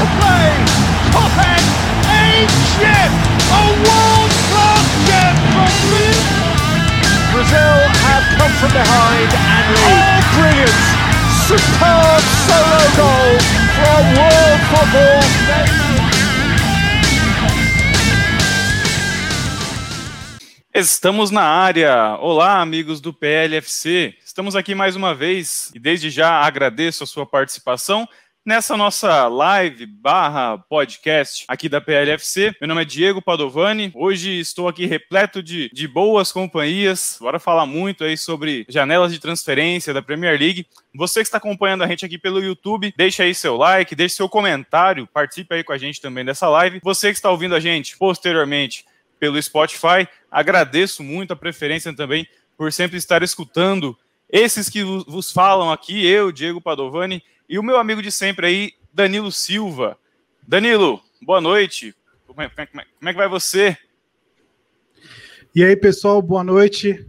[0.00, 0.50] to play.
[1.14, 1.66] Top end,
[2.10, 3.12] ancient,
[3.54, 5.70] a world-class gem from
[7.30, 9.94] Brazil have come from behind and lead.
[9.94, 10.78] Oh, brilliant!
[11.46, 13.32] Superb solo goal
[13.76, 15.34] from world football.
[20.74, 22.16] Estamos na área.
[22.18, 24.12] Olá, amigos do PLFC.
[24.24, 28.08] Estamos aqui mais uma vez e desde já agradeço a sua participação
[28.44, 32.54] nessa nossa live barra podcast aqui da PLFC.
[32.60, 33.90] Meu nome é Diego Padovani.
[33.94, 37.16] Hoje estou aqui repleto de, de boas companhias.
[37.18, 40.66] Bora falar muito aí sobre janelas de transferência da Premier League.
[40.94, 44.28] Você que está acompanhando a gente aqui pelo YouTube, deixa aí seu like, deixe seu
[44.28, 46.80] comentário, participe aí com a gente também dessa live.
[46.82, 48.84] Você que está ouvindo a gente posteriormente
[49.18, 50.06] pelo Spotify.
[50.30, 53.96] Agradeço muito a preferência também por sempre estar escutando
[54.28, 58.72] esses que vos falam aqui, eu, Diego Padovani, e o meu amigo de sempre aí,
[58.92, 59.98] Danilo Silva.
[60.46, 61.94] Danilo, boa noite.
[62.26, 63.76] Como é, como é, como é que vai você?
[65.54, 67.06] E aí, pessoal, boa noite.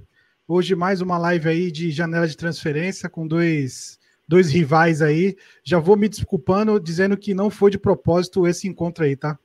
[0.48, 5.38] Hoje mais uma live aí de janela de transferência com dois, dois rivais aí.
[5.64, 9.40] Já vou me desculpando, dizendo que não foi de propósito esse encontro aí, tá?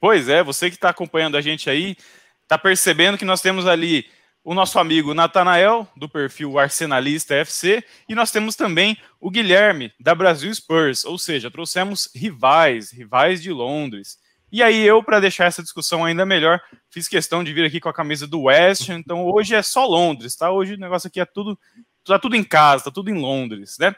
[0.00, 1.96] Pois é, você que está acompanhando a gente aí,
[2.42, 4.06] está percebendo que nós temos ali
[4.44, 10.14] o nosso amigo Natanael, do perfil Arsenalista FC, e nós temos também o Guilherme, da
[10.14, 14.18] Brasil Spurs, ou seja, trouxemos rivais, rivais de Londres.
[14.50, 17.88] E aí eu, para deixar essa discussão ainda melhor, fiz questão de vir aqui com
[17.88, 20.50] a camisa do West, então hoje é só Londres, tá?
[20.50, 21.58] Hoje o negócio aqui é tudo,
[22.04, 23.94] tá tudo em casa, tá tudo em Londres, né?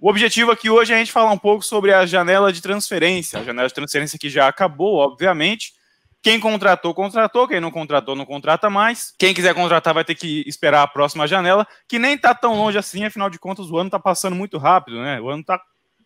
[0.00, 3.40] O objetivo aqui hoje é a gente falar um pouco sobre a janela de transferência.
[3.40, 5.72] A janela de transferência que já acabou, obviamente.
[6.22, 7.46] Quem contratou, contratou.
[7.46, 9.14] Quem não contratou, não contrata mais.
[9.18, 12.76] Quem quiser contratar vai ter que esperar a próxima janela, que nem tá tão longe
[12.76, 15.20] assim, afinal de contas, o ano tá passando muito rápido, né?
[15.20, 15.60] O ano tá.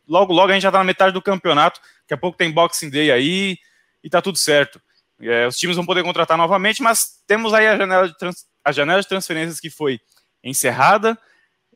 [0.07, 1.81] Logo, logo a gente já tá na metade do campeonato.
[2.03, 3.57] Daqui a pouco tem Boxing Day aí
[4.03, 4.81] e tá tudo certo.
[5.21, 8.45] É, os times vão poder contratar novamente, mas temos aí a janela de, trans...
[8.65, 10.01] a janela de transferências que foi
[10.43, 11.17] encerrada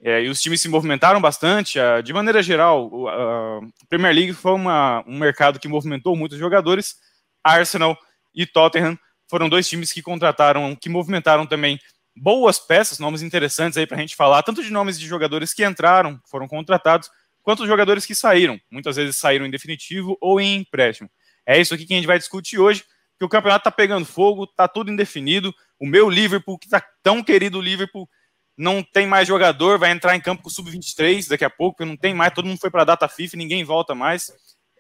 [0.03, 1.79] é, e os times se movimentaram bastante.
[2.05, 6.97] de maneira geral, a, Premier League foi uma, um mercado que movimentou muitos jogadores.
[7.43, 7.97] Arsenal
[8.37, 8.99] e Tottenham
[9.29, 11.81] foram dois times que contrataram, que movimentaram também
[12.15, 15.65] boas peças, nomes interessantes aí para a gente falar, tanto de nomes de jogadores que
[15.65, 17.11] entraram, foram contratados,
[17.43, 18.61] quanto de jogadores que saíram.
[18.71, 21.11] Muitas vezes saíram em definitivo ou em empréstimo.
[21.45, 22.85] É isso aqui que a gente vai discutir hoje,
[23.19, 25.55] que o campeonato está pegando fogo, está tudo indefinido.
[25.79, 28.09] O meu Liverpool, que está tão querido Liverpool,
[28.57, 31.97] não tem mais jogador, vai entrar em campo com o sub-23 daqui a pouco, não
[31.97, 34.33] tem mais, todo mundo foi para a data FIFA, ninguém volta mais.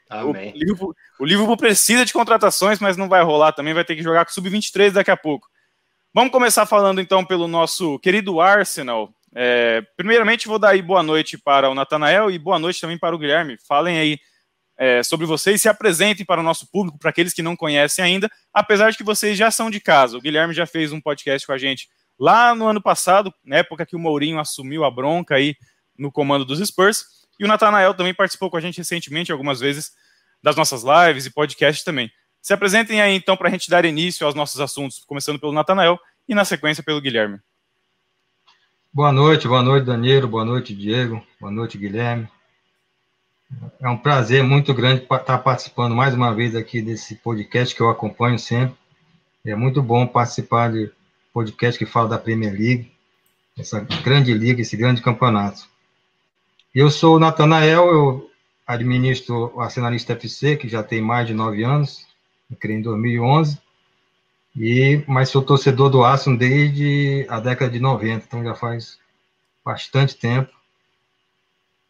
[0.09, 0.53] Amém.
[0.53, 4.03] O Liverpool, o Liverpool precisa de contratações, mas não vai rolar também, vai ter que
[4.03, 5.49] jogar com o sub-23 daqui a pouco.
[6.15, 9.12] Vamos começar falando então pelo nosso querido Arsenal.
[9.34, 13.15] É, primeiramente, vou dar aí boa noite para o Natanael e boa noite também para
[13.15, 13.59] o Guilherme.
[13.69, 14.19] Falem aí
[14.78, 18.31] é, sobre vocês, se apresentem para o nosso público, para aqueles que não conhecem ainda,
[18.53, 20.16] apesar de que vocês já são de casa.
[20.16, 23.84] O Guilherme já fez um podcast com a gente lá no ano passado, na época
[23.84, 25.55] que o Mourinho assumiu a bronca aí
[25.99, 27.26] no comando dos Spurs.
[27.39, 29.93] E o Natanael também participou com a gente recentemente, algumas vezes,
[30.43, 32.11] das nossas lives e podcasts também.
[32.41, 35.99] Se apresentem aí então para a gente dar início aos nossos assuntos, começando pelo Natanael
[36.29, 37.41] e na sequência pelo Guilherme.
[38.93, 42.29] Boa noite, boa noite, Danilo, boa noite, Diego, boa noite, Guilherme.
[43.81, 47.91] É um prazer muito grande estar participando mais uma vez aqui desse podcast que eu
[47.91, 48.77] acompanho sempre.
[49.45, 50.91] É muito bom participar de
[51.33, 52.93] podcast que fala da Premier League,
[53.59, 55.69] essa grande liga, esse grande campeonato.
[56.79, 58.31] Eu sou o Natanael, eu
[58.67, 62.07] administro o Arsenalista FC, que já tem mais de nove anos,
[62.61, 63.59] criei em 2011,
[64.55, 68.99] e, mas sou torcedor do Arsenal desde a década de 90, então já faz
[69.65, 70.53] bastante tempo.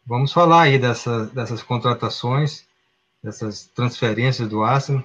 [0.05, 2.65] Vamos falar aí dessa, dessas contratações,
[3.21, 5.03] dessas transferências do Arsenal,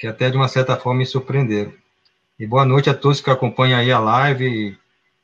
[0.00, 1.72] que até de uma certa forma me surpreenderam.
[2.36, 4.78] E boa noite a todos que acompanham aí a live e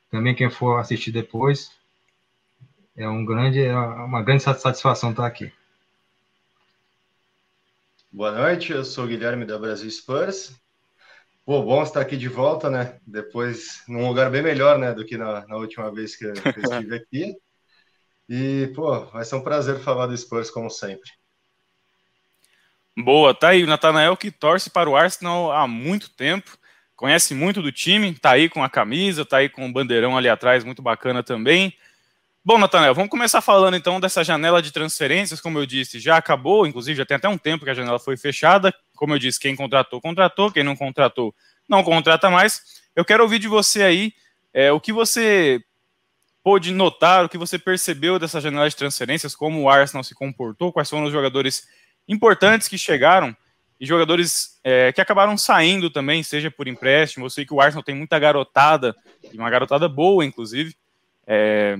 [0.09, 1.75] também quem for assistir depois.
[2.97, 5.53] É um grande, é uma grande satisfação estar aqui.
[8.11, 10.59] Boa noite, eu sou o Guilherme da Brasil Spurs.
[11.45, 12.99] Pô, bom estar aqui de volta, né?
[13.07, 16.49] Depois, num lugar bem melhor, né, do que na, na última vez que eu, que
[16.49, 17.37] eu estive aqui.
[18.29, 21.11] E, pô, vai ser um prazer falar do Spurs, como sempre.
[22.97, 26.59] Boa, tá aí o Natanael que torce para o Arsenal há muito tempo
[26.97, 30.29] conhece muito do time, tá aí com a camisa, tá aí com o bandeirão ali
[30.29, 31.77] atrás, muito bacana também.
[32.47, 36.65] Bom, Natanel, vamos começar falando então dessa janela de transferências, como eu disse, já acabou,
[36.65, 38.73] inclusive já tem até um tempo que a janela foi fechada.
[38.95, 41.35] Como eu disse, quem contratou, contratou, quem não contratou,
[41.69, 42.63] não contrata mais.
[42.95, 44.13] Eu quero ouvir de você aí
[44.55, 45.61] é, o que você
[46.41, 50.73] pôde notar, o que você percebeu dessa janela de transferências, como o Arsenal se comportou,
[50.73, 51.67] quais foram os jogadores
[52.07, 53.37] importantes que chegaram
[53.81, 57.27] e jogadores é, que acabaram saindo também, seja por empréstimo.
[57.27, 58.95] Eu sei que o Arsenal tem muita garotada,
[59.33, 60.77] e uma garotada boa, inclusive.
[61.27, 61.77] É,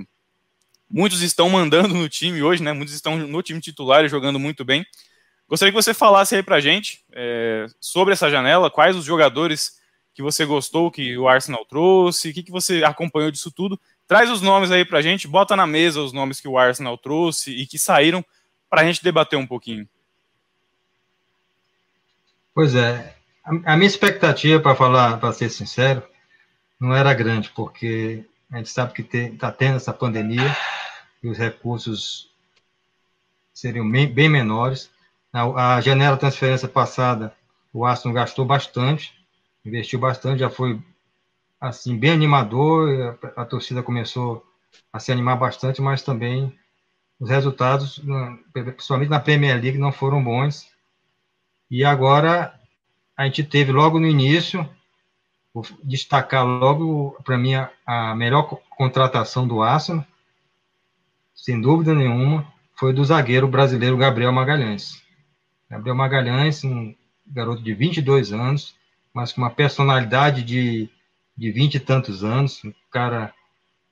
[0.89, 2.73] muitos estão mandando no time hoje, né?
[2.73, 4.85] Muitos estão no time titular e jogando muito bem.
[5.47, 9.77] Gostaria que você falasse aí pra gente é, sobre essa janela, quais os jogadores
[10.13, 14.31] que você gostou que o Arsenal trouxe, o que, que você acompanhou disso tudo Traz
[14.31, 17.67] os nomes aí pra gente, bota na mesa os nomes que o Arsenal trouxe e
[17.67, 18.23] que saíram
[18.69, 19.87] para a gente debater um pouquinho.
[22.55, 23.13] Pois é,
[23.43, 26.01] a, minha expectativa, para falar, para ser sincero,
[26.79, 30.55] não era grande, porque a gente sabe que está tendo essa pandemia
[31.21, 32.31] e os recursos
[33.53, 34.89] seriam bem, bem menores.
[35.33, 37.35] A, a janela transferência passada,
[37.73, 39.13] o Arsenal gastou bastante,
[39.65, 40.79] investiu bastante, já foi
[41.59, 44.45] assim bem animador, a, a, torcida começou
[44.93, 46.57] a se animar bastante, mas também
[47.19, 48.01] os resultados,
[48.53, 50.69] principalmente na Premier League, não foram bons.
[51.69, 52.57] E agora
[53.17, 54.69] a gente teve logo no início,
[55.61, 60.05] vou destacar logo para mim a, a, melhor contratação do Arsenal,
[61.35, 62.45] sem dúvida nenhuma,
[62.75, 65.01] foi do zagueiro brasileiro Gabriel Magalhães.
[65.69, 66.95] Gabriel Magalhães, um
[67.25, 68.75] garoto de 22 anos,
[69.13, 70.89] mas com uma personalidade de
[71.37, 73.33] de vinte e tantos anos, um cara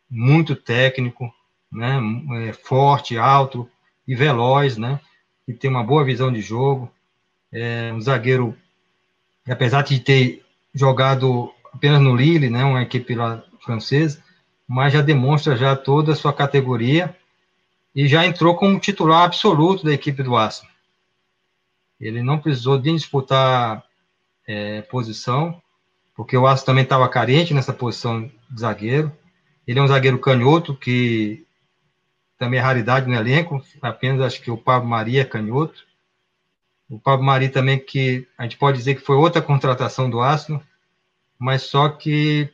[0.09, 1.31] muito técnico,
[1.71, 1.99] né,
[2.47, 3.69] é, forte, alto
[4.07, 4.99] e veloz, né,
[5.47, 6.91] e tem uma boa visão de jogo,
[7.53, 8.57] é um zagueiro,
[9.47, 10.44] apesar de ter
[10.75, 14.21] jogado apenas no Lille, né, uma equipe lá francesa,
[14.67, 17.15] mas já demonstra já toda a sua categoria
[17.95, 20.71] e já entrou como titular absoluto da equipe do Arsenal.
[21.99, 23.83] Ele não precisou de disputar
[24.45, 25.61] é, posição,
[26.13, 29.11] porque o Aço também estava carente nessa posição de zagueiro.
[29.65, 31.45] Ele é um zagueiro canhoto, que
[32.37, 35.85] também é raridade no elenco, apenas acho que o Pablo Maria é canhoto.
[36.89, 40.61] O Pablo Maria também, que a gente pode dizer que foi outra contratação do Arsenal,
[41.37, 42.49] mas só que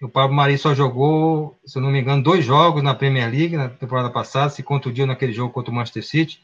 [0.00, 3.56] o Pablo Maria só jogou, se eu não me engano, dois jogos na Premier League
[3.56, 6.40] na temporada passada, se contundiu naquele jogo contra o Manchester City.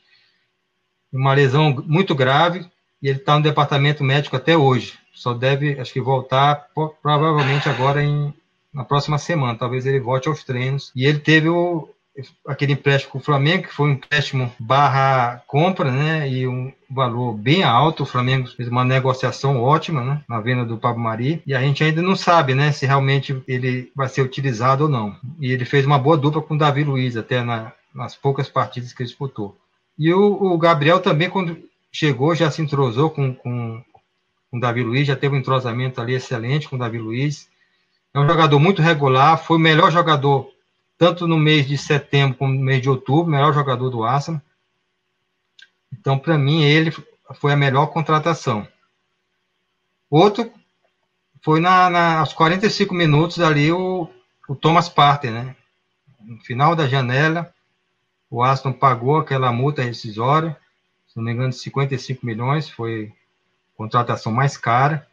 [1.13, 2.67] Uma lesão muito grave,
[3.03, 6.69] e ele está no departamento médico até hoje só deve, acho que voltar
[7.03, 8.33] provavelmente agora em,
[8.73, 9.59] na próxima semana.
[9.59, 10.93] Talvez ele volte aos treinos.
[10.95, 11.89] E ele teve o,
[12.47, 16.29] aquele empréstimo com o Flamengo, que foi um empréstimo barra compra, né?
[16.29, 18.03] E um valor bem alto.
[18.03, 20.23] O Flamengo fez uma negociação ótima, né?
[20.29, 21.43] Na venda do Pablo Mari.
[21.47, 22.73] E a gente ainda não sabe, né?
[22.73, 25.17] Se realmente ele vai ser utilizado ou não.
[25.41, 28.93] E ele fez uma boa dupla com o Davi Luiz, até na, nas poucas partidas
[28.93, 29.57] que ele disputou.
[29.99, 31.59] E o, o Gabriel também, quando
[31.91, 33.83] chegou, já se entrosou com, com
[34.51, 37.49] com o Davi Luiz, já teve um entrosamento ali excelente com o Davi Luiz.
[38.15, 40.51] É um jogador muito regular, foi o melhor jogador,
[40.99, 44.43] tanto no mês de setembro como no mês de outubro, melhor jogador do Arsenal.
[45.93, 46.93] Então, para mim, ele
[47.35, 48.67] foi a melhor contratação.
[50.11, 50.53] Outro
[51.41, 54.11] foi na, na, aos 45 minutos ali o,
[54.49, 55.55] o Thomas Partey, né?
[56.21, 57.55] No final da janela,
[58.29, 60.59] o Aston pagou aquela multa rescisória,
[61.07, 63.13] se não me engano, de 55 milhões, foi
[63.77, 65.07] contratação mais cara.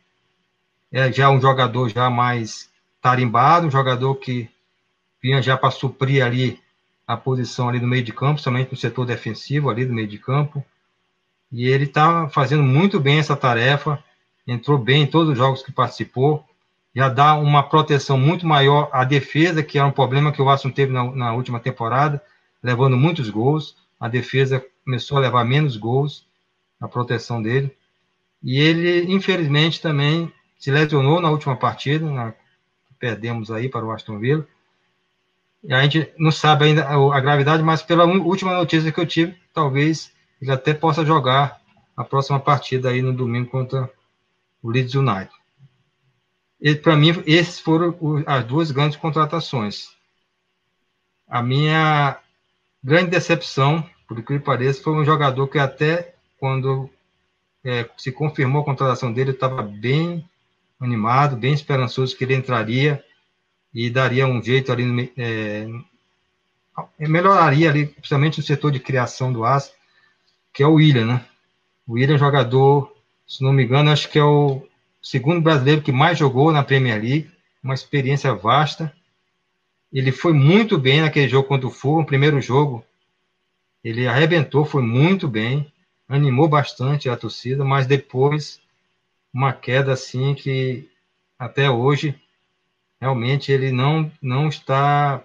[0.92, 2.70] É já um jogador já mais
[3.02, 4.50] tarimbado, um jogador que
[5.26, 6.60] vinha já para suprir ali
[7.08, 10.20] a posição ali no meio de campo, somente no setor defensivo ali do meio de
[10.20, 10.64] campo.
[11.52, 14.04] E ele está fazendo muito bem essa tarefa,
[14.46, 16.46] entrou bem em todos os jogos que participou,
[16.96, 20.70] já dá uma proteção muito maior à defesa, que era um problema que o Aston
[20.70, 22.22] teve na, na última temporada,
[22.62, 23.76] levando muitos gols.
[24.00, 26.28] A defesa começou a levar menos gols,
[26.80, 27.76] a proteção dele.
[28.44, 32.32] E ele, infelizmente, também se lesionou na última partida, na,
[33.00, 34.48] perdemos aí para o Aston Villa.
[35.68, 39.36] E a gente não sabe ainda a gravidade, mas pela última notícia que eu tive,
[39.54, 41.60] talvez ele até possa jogar
[41.98, 43.90] a próxima partida aí no domingo contra
[44.62, 45.32] o Leeds United.
[46.62, 47.96] E para mim, esses foram
[48.28, 49.90] as duas grandes contratações.
[51.28, 52.20] A minha
[52.84, 56.90] grande decepção, por que pareça, foi um jogador que até quando
[57.64, 60.30] é, se confirmou a contratação dele, estava bem
[60.80, 63.04] animado, bem esperançoso que ele entraria
[63.76, 65.68] e daria um jeito ali, é,
[66.98, 69.74] melhoraria ali, principalmente no setor de criação do Aço,
[70.54, 71.26] que é o William, né?
[71.86, 72.96] O William é jogador,
[73.28, 74.66] se não me engano, acho que é o
[75.02, 77.30] segundo brasileiro que mais jogou na Premier League,
[77.62, 78.96] uma experiência vasta.
[79.92, 82.84] Ele foi muito bem naquele jogo contra o Fulham, primeiro jogo.
[83.84, 85.70] Ele arrebentou, foi muito bem
[86.08, 88.62] animou bastante a torcida, mas depois
[89.34, 90.88] uma queda assim que
[91.38, 92.20] até hoje
[93.00, 95.24] realmente ele não não está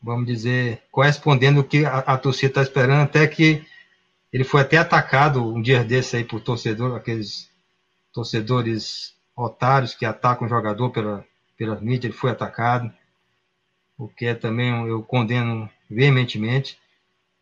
[0.00, 3.64] vamos dizer, correspondendo o que a, a torcida está esperando, até que
[4.32, 7.50] ele foi até atacado um dia desse aí por torcedor, aqueles
[8.12, 11.24] torcedores otários que atacam o jogador pela,
[11.56, 12.92] pela mídia, ele foi atacado,
[13.96, 16.78] o que é também eu condeno veementemente.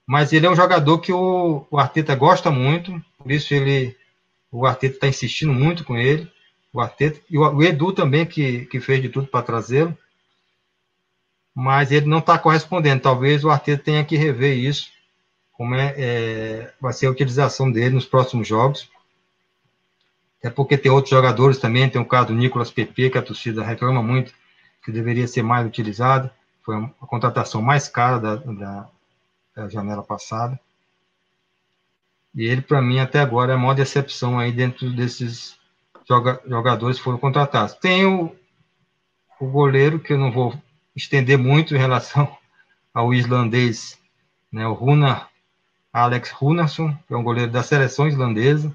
[0.07, 3.97] Mas ele é um jogador que o, o Arteta gosta muito, por isso ele
[4.51, 6.31] o Arteta está insistindo muito com ele.
[6.77, 9.97] O Arteta e o, Edu também, que, que fez de tudo para trazê-lo.
[11.55, 13.01] Mas ele não está correspondendo.
[13.01, 14.91] Talvez o Arteta tenha que rever isso,
[15.53, 18.91] como é, é, vai ser a utilização dele nos próximos jogos.
[20.39, 23.65] Até porque tem outros jogadores também, tem o caso do Nicolas Pepe, que a torcida
[23.65, 24.35] reclama muito,
[24.85, 26.31] que deveria ser mais utilizado.
[26.63, 28.89] Foi a contratação mais cara da, da,
[29.57, 30.61] da janela passada.
[32.35, 35.56] E ele, para mim, até agora, é a maior decepção aí dentro desses
[36.09, 37.75] joga jogadores foram contratados.
[37.75, 38.35] Tem o,
[39.41, 40.55] o goleiro, que eu não vou
[40.95, 42.29] estender muito em relação
[42.93, 43.99] ao islandês,
[44.51, 45.27] né, o Runa,
[45.93, 48.75] Alex Runarsson, que é um goleiro da seleção islandesa.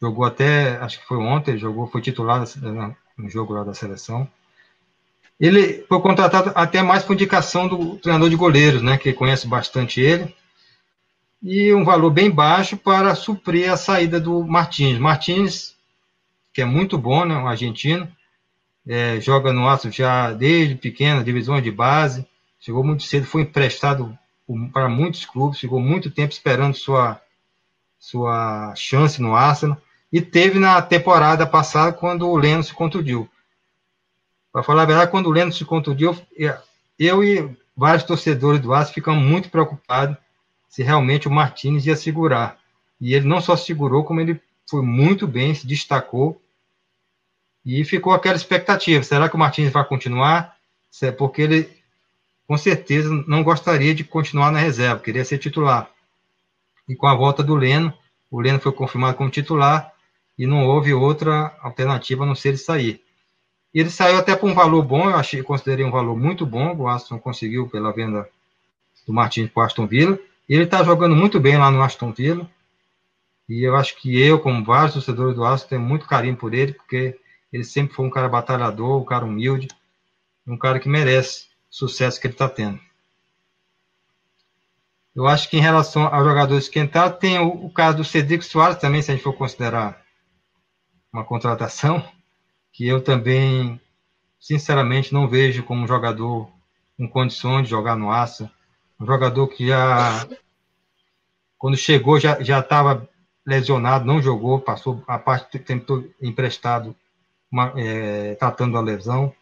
[0.00, 2.44] Jogou até, acho que foi ontem, jogou, foi titular
[3.16, 4.28] no jogo lá da seleção.
[5.40, 10.00] Ele foi contratado até mais por indicação do treinador de goleiros, né, que conhece bastante
[10.00, 10.34] ele
[11.44, 14.98] e um valor bem baixo para suprir a saída do Martins.
[14.98, 15.73] Martins,
[16.54, 18.08] que é muito bom, né, um argentino,
[18.86, 22.24] é, joga no Aço já desde pequena, divisões de base,
[22.60, 24.16] chegou muito cedo, foi emprestado
[24.72, 27.20] para muitos clubes, ficou muito tempo esperando sua,
[27.98, 29.76] sua chance no Arsenal,
[30.12, 33.28] e teve na temporada passada quando o Leno se contundiu.
[34.52, 36.16] Para falar a verdade, quando o Leno se contundiu,
[36.96, 40.16] eu e vários torcedores do Arsenal ficamos muito preocupados
[40.68, 42.58] se realmente o Martinez ia segurar.
[43.00, 46.40] E ele não só segurou, como ele foi muito bem, se destacou.
[47.64, 50.56] E ficou aquela expectativa: será que o Martinez vai continuar?
[51.02, 51.68] É porque ele,
[52.46, 55.90] com certeza, não gostaria de continuar na reserva, queria ser titular.
[56.88, 57.92] E com a volta do Leno,
[58.30, 59.92] o Leno foi confirmado como titular
[60.38, 63.02] e não houve outra alternativa a não ser ele sair.
[63.72, 66.76] E ele saiu até por um valor bom, eu achei, considerei um valor muito bom.
[66.76, 68.28] O Aston conseguiu pela venda
[69.06, 70.18] do Martins para o Aston Villa.
[70.48, 72.48] Ele está jogando muito bem lá no Aston Villa.
[73.48, 76.72] E eu acho que eu, como vários torcedores do Aston, tenho muito carinho por ele,
[76.72, 77.18] porque
[77.54, 79.68] ele sempre foi um cara batalhador, um cara humilde,
[80.44, 82.80] um cara que merece o sucesso que ele está tendo.
[85.14, 88.44] Eu acho que em relação aos jogadores que entraram, tem o, o, caso do Cedric
[88.44, 90.04] Soares também, se a gente for considerar
[91.12, 92.04] uma contratação,
[92.72, 93.80] que eu também,
[94.40, 96.50] sinceramente, não vejo como um jogador
[96.96, 98.50] com condições de jogar no Aston
[98.98, 100.26] um jogador que já,
[101.56, 103.08] quando chegou, já estava
[103.46, 106.96] lesionado, não jogou, passou a parte do tempo emprestado,
[107.54, 109.32] uma, é, tratando a lesão.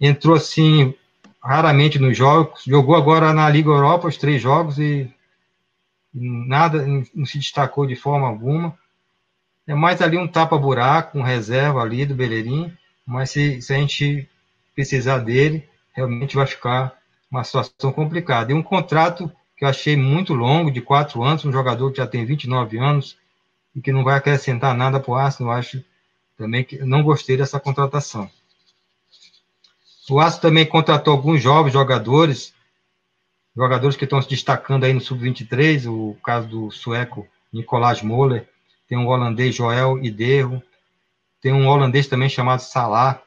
[0.00, 0.94] Entrou assim,
[1.42, 5.12] raramente nos jogos, jogou agora na Liga Europa os três jogos e
[6.12, 8.76] nada, não se destacou de forma alguma.
[9.66, 12.76] É mais ali um tapa-buraco, um reserva ali do Beleirinho,
[13.06, 14.28] mas se, se a gente
[14.74, 16.98] precisar dele, realmente vai ficar
[17.30, 18.50] uma situação complicada.
[18.50, 22.06] E um contrato que eu achei muito longo, de quatro anos, um jogador que já
[22.06, 23.18] tem 29 anos
[23.76, 25.84] e que não vai acrescentar nada para o Arsenal, eu acho
[26.40, 28.30] também não gostei dessa contratação.
[30.08, 32.54] O Arsenal também contratou alguns jovens jogadores,
[33.54, 38.48] jogadores que estão se destacando aí no Sub-23, o caso do sueco Nicolás Moller,
[38.88, 40.62] tem um holandês Joel Iderro,
[41.42, 43.22] tem um holandês também chamado Salah,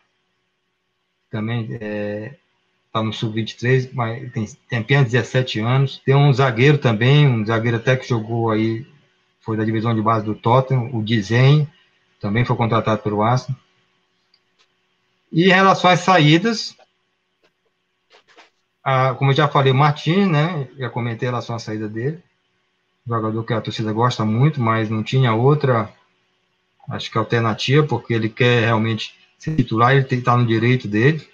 [1.29, 2.35] também é,
[2.87, 6.01] está no sub-23, mas tem, tem apenas 17 anos.
[6.05, 8.85] Tem um zagueiro também, um zagueiro até que jogou aí,
[9.41, 11.67] foi da divisão de base do Tottenham, o Dizen,
[12.23, 13.59] também foi contratado pelo Arsenal.
[15.29, 16.73] E em relação às saídas,
[18.81, 22.23] a, como eu já falei, o Martins, né, já comentei em relação à saída dele,
[23.05, 25.91] jogador que a torcida gosta muito, mas não tinha outra,
[26.89, 31.27] acho que alternativa, porque ele quer realmente ser titular, ele estar no direito dele.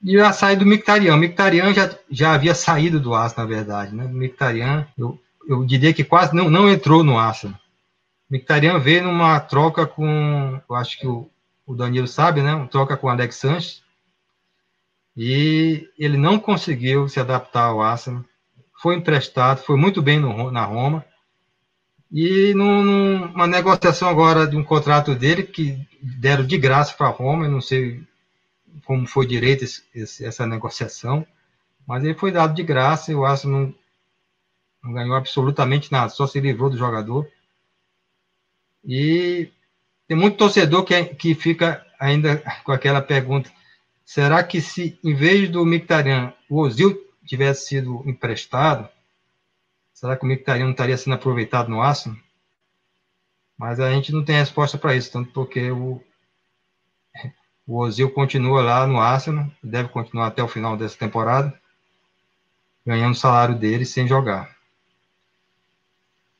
[0.00, 1.14] E a saída do Mictarian.
[1.14, 3.92] O Mictarian já, já havia saído do aço, na verdade.
[3.92, 4.04] Né?
[4.04, 7.52] O Mictarian, eu, eu diria que quase não, não entrou no aço.
[8.32, 11.28] Mictarian veio numa troca com, eu acho que o,
[11.66, 12.54] o Danilo sabe, né?
[12.54, 13.82] Uma troca com o Alex Sanches.
[15.14, 18.24] E ele não conseguiu se adaptar ao Arsenal.
[18.80, 21.04] Foi emprestado, foi muito bem no, na Roma.
[22.10, 27.10] E num, numa negociação agora de um contrato dele, que deram de graça para a
[27.10, 28.02] Roma, eu não sei
[28.86, 31.26] como foi direito esse, esse, essa negociação,
[31.86, 33.74] mas ele foi dado de graça e o Arsenal não,
[34.84, 37.28] não ganhou absolutamente nada, só se livrou do jogador.
[38.84, 39.50] E
[40.08, 43.50] tem muito torcedor que, que fica ainda com aquela pergunta:
[44.04, 48.88] será que se, em vez do Mictarian, o Ozil tivesse sido emprestado,
[49.92, 52.18] será que o Mictarian não estaria sendo aproveitado no Arsenal?
[53.56, 56.02] Mas a gente não tem resposta para isso, tanto porque o,
[57.66, 61.56] o Ozil continua lá no Arsenal, deve continuar até o final dessa temporada,
[62.84, 64.54] ganhando o salário dele sem jogar.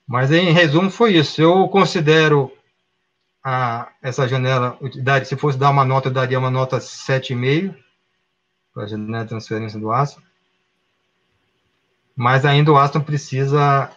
[0.06, 1.40] Mas em resumo foi isso.
[1.40, 2.52] Eu considero
[3.42, 4.78] a, essa janela,
[5.24, 7.74] se fosse dar uma nota, eu daria uma nota 7,5
[8.72, 10.20] para a janela de transferência do Aston.
[12.14, 13.90] Mas ainda o Aston precisa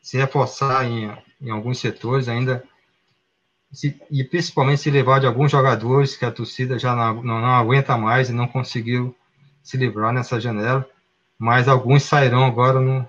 [0.00, 2.62] se reforçar em, em alguns setores, ainda
[3.72, 7.54] se, e principalmente se livrar de alguns jogadores que a torcida já não, não, não
[7.54, 9.16] aguenta mais e não conseguiu
[9.62, 10.86] se livrar nessa janela,
[11.38, 13.08] mas alguns sairão agora no,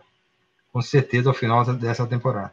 [0.74, 2.52] com certeza ao final dessa temporada.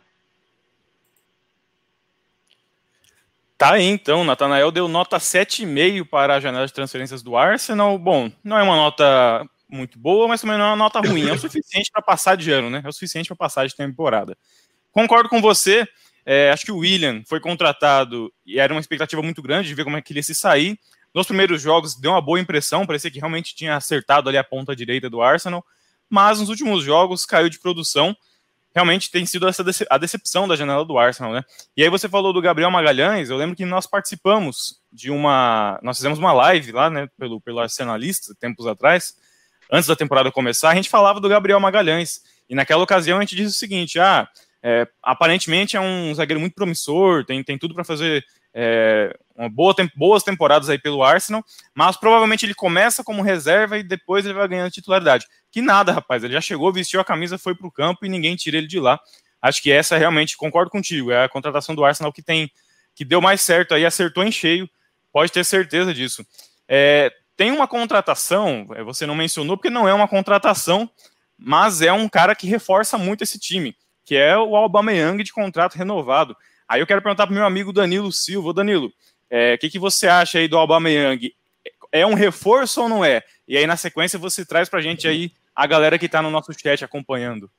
[3.57, 7.99] Tá aí, então, Natanael deu nota 7,5 para a janela de transferências do Arsenal.
[7.99, 11.29] Bom, não é uma nota muito boa, mas também não é uma nota ruim.
[11.29, 12.83] É o suficiente para passar de ano, né?
[12.85, 14.37] É o suficiente para passar de temporada.
[14.93, 15.87] Concordo com você.
[16.25, 19.85] É, acho que o William foi contratado e era uma expectativa muito grande de ver
[19.85, 20.79] como é que ele ia se sair.
[21.15, 24.77] Nos primeiros jogos deu uma boa impressão, parecia que realmente tinha acertado ali a ponta
[24.77, 25.65] direita do Arsenal,
[26.11, 28.17] mas nos últimos jogos caiu de produção
[28.75, 31.43] realmente tem sido essa a decepção da janela do Arsenal, né?
[31.77, 35.97] E aí você falou do Gabriel Magalhães, eu lembro que nós participamos de uma, nós
[35.97, 39.15] fizemos uma live lá, né, pelo, pelo Arsenalista, tempos atrás,
[39.71, 43.37] antes da temporada começar, a gente falava do Gabriel Magalhães, e naquela ocasião a gente
[43.37, 44.29] disse o seguinte, ah,
[44.63, 48.25] é, aparentemente é um zagueiro muito promissor, tem, tem tudo para fazer
[48.55, 49.17] é,
[49.49, 51.45] boa, boas temporadas aí pelo Arsenal,
[51.75, 55.27] mas provavelmente ele começa como reserva e depois ele vai ganhando titularidade.
[55.51, 58.37] Que nada, rapaz, ele já chegou, vestiu a camisa, foi para o campo e ninguém
[58.37, 59.01] tira ele de lá.
[59.41, 62.51] Acho que essa realmente, concordo contigo, é a contratação do Arsenal que tem
[62.95, 64.69] que deu mais certo aí, acertou em cheio,
[65.13, 66.27] pode ter certeza disso.
[66.69, 70.91] É, tem uma contratação, é, você não mencionou porque não é uma contratação,
[71.39, 73.75] mas é um cara que reforça muito esse time,
[74.05, 76.37] que é o Aubameyang de contrato renovado.
[76.69, 78.53] Aí eu quero perguntar para meu amigo Danilo Silva.
[78.53, 78.93] Danilo,
[79.31, 81.33] o é, que, que você acha aí do Aubameyang?
[81.93, 83.23] É um reforço ou não é?
[83.47, 86.31] E aí, na sequência, você traz para a gente aí a galera que está no
[86.31, 87.51] nosso chat acompanhando.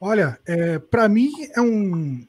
[0.00, 2.26] Olha, é, para mim é um,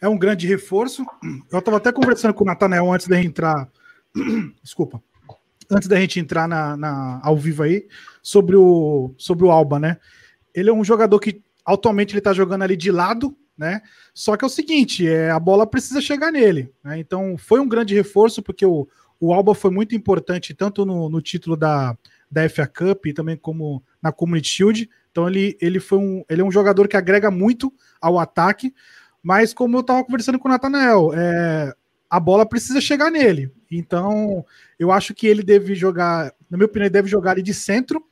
[0.00, 1.04] é um grande reforço.
[1.50, 3.68] Eu estava até conversando com o Natanael antes da gente entrar.
[4.62, 5.02] Desculpa.
[5.70, 7.86] Antes da gente entrar na, na, ao vivo aí,
[8.22, 9.98] sobre o, sobre o Alba, né?
[10.54, 13.82] Ele é um jogador que atualmente ele está jogando ali de lado, né?
[14.14, 16.98] Só que é o seguinte, é, a bola precisa chegar nele, né?
[16.98, 18.88] Então foi um grande reforço, porque o,
[19.20, 21.96] o Alba foi muito importante, tanto no, no título da,
[22.30, 24.90] da FA Cup e também como na Community Shield.
[25.10, 28.74] Então ele, ele foi um, ele é um jogador que agrega muito ao ataque,
[29.22, 31.72] mas como eu estava conversando com o Nathanael, é,
[32.10, 33.52] a bola precisa chegar nele.
[33.70, 34.44] Então
[34.78, 38.04] eu acho que ele deve jogar, na minha opinião, ele deve jogar ali de centro,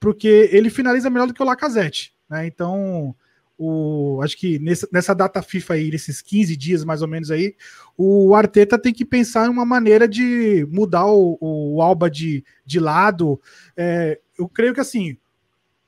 [0.00, 2.14] porque ele finaliza melhor do que o Lacazette.
[2.30, 2.46] Né?
[2.46, 3.14] Então
[3.58, 7.56] o, acho que nessa, nessa data FIFA aí, nesses 15 dias mais ou menos aí,
[7.96, 12.78] o Arteta tem que pensar em uma maneira de mudar o, o Alba de, de
[12.78, 13.40] lado.
[13.76, 15.16] É, eu creio que assim,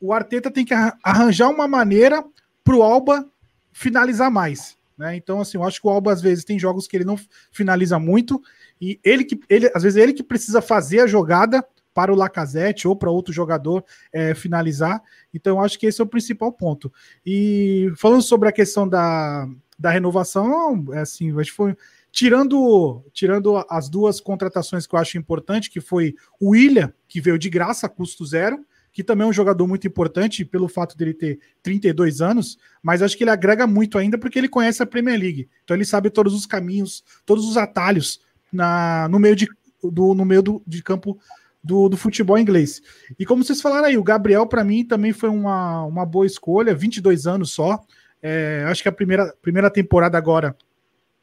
[0.01, 2.25] o Arteta tem que arranjar uma maneira
[2.65, 3.25] para o Alba
[3.73, 4.77] finalizar mais.
[4.99, 5.17] Né?
[5.17, 7.19] Então, assim, eu acho que o Alba às vezes tem jogos que ele não
[7.53, 8.43] finaliza muito,
[8.81, 11.65] e ele que ele, às vezes ele que precisa fazer a jogada
[12.01, 15.03] para o Lacazette ou para outro jogador é, finalizar.
[15.35, 16.91] Então, acho que esse é o principal ponto.
[17.27, 19.47] E falando sobre a questão da,
[19.79, 21.77] da renovação, é assim, acho que foi
[22.11, 27.39] tirando tirando as duas contratações que eu acho importante, que foi o William, que veio
[27.39, 31.39] de graça, custo zero, que também é um jogador muito importante pelo fato dele ter
[31.63, 35.51] 32 anos, mas acho que ele agrega muito ainda porque ele conhece a Premier League.
[35.65, 39.47] Então ele sabe todos os caminhos, todos os atalhos na, no meio de,
[39.83, 41.19] do, no meio do, de campo
[41.63, 42.83] do, do futebol inglês.
[43.19, 46.75] E como vocês falaram aí, o Gabriel, para mim, também foi uma, uma boa escolha,
[46.75, 47.81] 22 anos só.
[48.23, 50.57] É, acho que a primeira, primeira temporada agora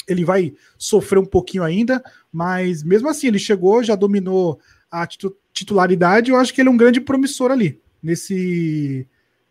[0.07, 5.05] ele vai sofrer um pouquinho ainda, mas mesmo assim, ele chegou, já dominou a
[5.51, 6.31] titularidade.
[6.31, 9.05] Eu acho que ele é um grande promissor ali, nesse,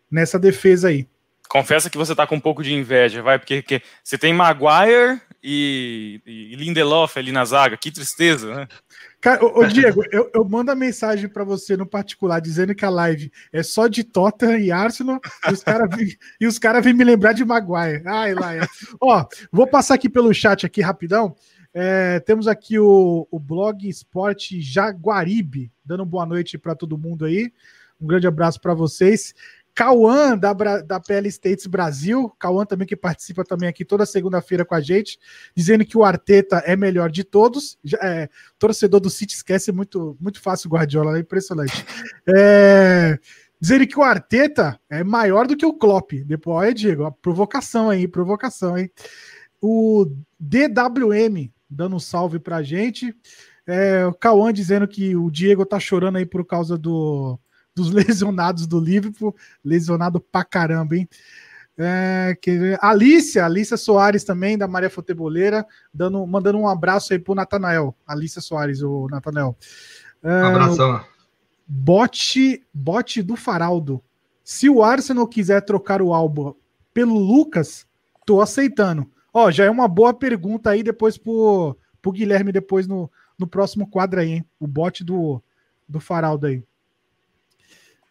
[0.09, 1.07] nessa defesa aí.
[1.47, 5.21] Confessa que você tá com um pouco de inveja, vai, porque, porque você tem Maguire
[5.41, 8.67] e, e Lindelof ali na zaga, que tristeza, né?
[9.19, 12.89] Cara, ô, Diego, eu, eu, mando a mensagem para você no particular dizendo que a
[12.89, 16.15] live é só de Tottenham e Arsenal e os caras vêm
[16.59, 18.03] cara me lembrar de Maguire.
[18.05, 18.55] Ai, lá.
[18.55, 18.61] É.
[19.01, 21.35] Ó, vou passar aqui pelo chat aqui rapidão.
[21.73, 27.51] É, temos aqui o, o blog Esporte Jaguaribe, dando boa noite para todo mundo aí.
[27.99, 29.33] Um grande abraço para vocês.
[29.77, 34.73] Cauã, da, da PL States Brasil, Cauã também que participa também aqui toda segunda-feira com
[34.73, 35.19] a gente,
[35.55, 37.77] dizendo que o Arteta é melhor de todos.
[38.01, 41.85] É, torcedor do City esquece muito, muito fácil o Guardiola, é impressionante.
[42.35, 43.17] É,
[43.61, 46.11] dizendo que o Arteta é maior do que o Klopp.
[46.25, 48.91] Depois, olha, Diego, provocação aí, provocação, hein?
[49.61, 50.07] O
[50.39, 53.15] DWM dando um salve pra gente.
[53.65, 57.39] É, o Cauã dizendo que o Diego tá chorando aí por causa do,
[57.77, 59.35] dos lesionados do Liverpool.
[59.63, 61.07] Lesionado pra caramba, hein?
[61.79, 65.63] É, que, Alicia, Alicia Soares também, da Maria Futeboleira,
[65.93, 67.95] dando, mandando um abraço aí pro Natanael.
[68.05, 69.55] Alicia Soares, o Natanael.
[70.23, 71.05] É, um abração.
[71.67, 74.01] Bote, bote do Faraldo.
[74.43, 76.55] Se o Arsenal quiser trocar o Alba
[76.93, 77.85] pelo Lucas,
[78.25, 79.05] tô aceitando.
[79.31, 83.87] Ó, já é uma boa pergunta aí depois pro, pro Guilherme depois no, no próximo
[83.87, 84.45] quadro aí, hein?
[84.59, 85.43] O bote do,
[85.87, 86.63] do Faraldo aí.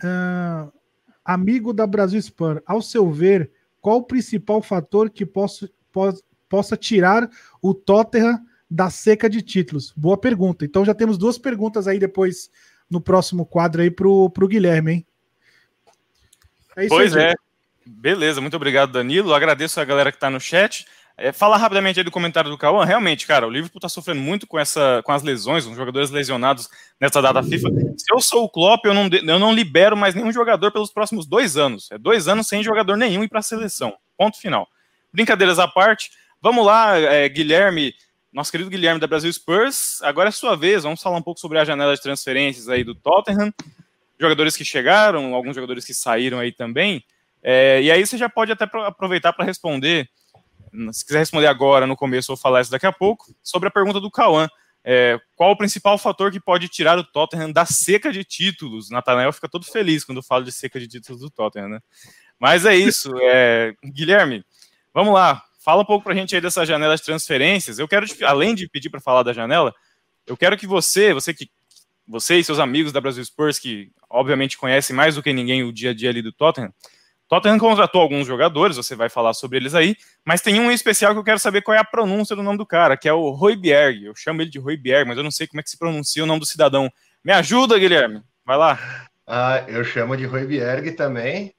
[0.02, 0.72] Uh,
[1.24, 5.70] amigo da Brasil Spam, ao seu ver, qual o principal fator que possa,
[6.48, 7.28] possa tirar
[7.62, 9.92] o Tottenham da seca de títulos?
[9.96, 10.64] Boa pergunta.
[10.64, 12.50] Então já temos duas perguntas aí depois
[12.90, 15.06] no próximo quadro aí pro, pro Guilherme, hein?
[16.76, 17.34] É pois aí, é.
[17.86, 19.32] Beleza, muito obrigado, Danilo.
[19.32, 20.84] Agradeço a galera que está no chat.
[21.18, 24.46] É, falar rapidamente aí do comentário do Cauã, realmente, cara, o Liverpool tá sofrendo muito
[24.46, 26.68] com, essa, com as lesões, os jogadores lesionados
[27.00, 27.70] nessa data FIFA.
[27.96, 31.24] Se eu sou o Klopp, eu não, eu não libero mais nenhum jogador pelos próximos
[31.24, 31.90] dois anos.
[31.90, 33.94] É dois anos sem jogador nenhum ir para a seleção.
[34.16, 34.68] Ponto final.
[35.10, 36.10] Brincadeiras à parte,
[36.42, 37.94] vamos lá, é, Guilherme,
[38.30, 40.02] nosso querido Guilherme da Brasil Spurs.
[40.02, 42.94] Agora é sua vez, vamos falar um pouco sobre a janela de transferências aí do
[42.94, 43.50] Tottenham.
[44.20, 47.02] Jogadores que chegaram, alguns jogadores que saíram aí também.
[47.42, 50.10] É, e aí você já pode até aproveitar para responder
[50.92, 54.00] se quiser responder agora, no começo, ou falar isso daqui a pouco, sobre a pergunta
[54.00, 54.48] do Cauã.
[54.84, 58.88] É, qual o principal fator que pode tirar o Tottenham da seca de títulos?
[58.88, 61.80] Natanael fica todo feliz quando falo de seca de títulos do Tottenham, né?
[62.38, 63.10] Mas é isso.
[63.20, 64.44] É, Guilherme,
[64.94, 65.42] vamos lá.
[65.58, 67.80] Fala um pouco para a gente aí dessa janela de transferências.
[67.80, 69.74] Eu quero, além de pedir para falar da janela,
[70.24, 71.50] eu quero que você, você que
[72.06, 75.72] você e seus amigos da Brasil Spurs, que obviamente conhecem mais do que ninguém o
[75.72, 76.72] dia a dia ali do Tottenham,
[77.28, 81.12] Tottenham contratou alguns jogadores, você vai falar sobre eles aí, mas tem um em especial
[81.12, 83.30] que eu quero saber qual é a pronúncia do nome do cara, que é o
[83.30, 84.04] Roybjerg.
[84.04, 86.26] Eu chamo ele de Roybjerg, mas eu não sei como é que se pronuncia o
[86.26, 86.88] nome do cidadão.
[87.24, 88.22] Me ajuda, Guilherme.
[88.44, 89.08] Vai lá.
[89.26, 91.52] Ah, eu chamo de Roybjerg também,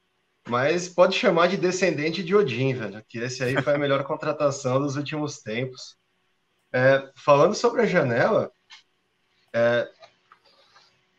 [0.47, 4.79] mas pode chamar de descendente de Odin, velho, que esse aí foi a melhor contratação
[4.79, 5.97] dos últimos tempos.
[6.71, 8.49] É, falando sobre a janela,
[9.51, 9.89] é,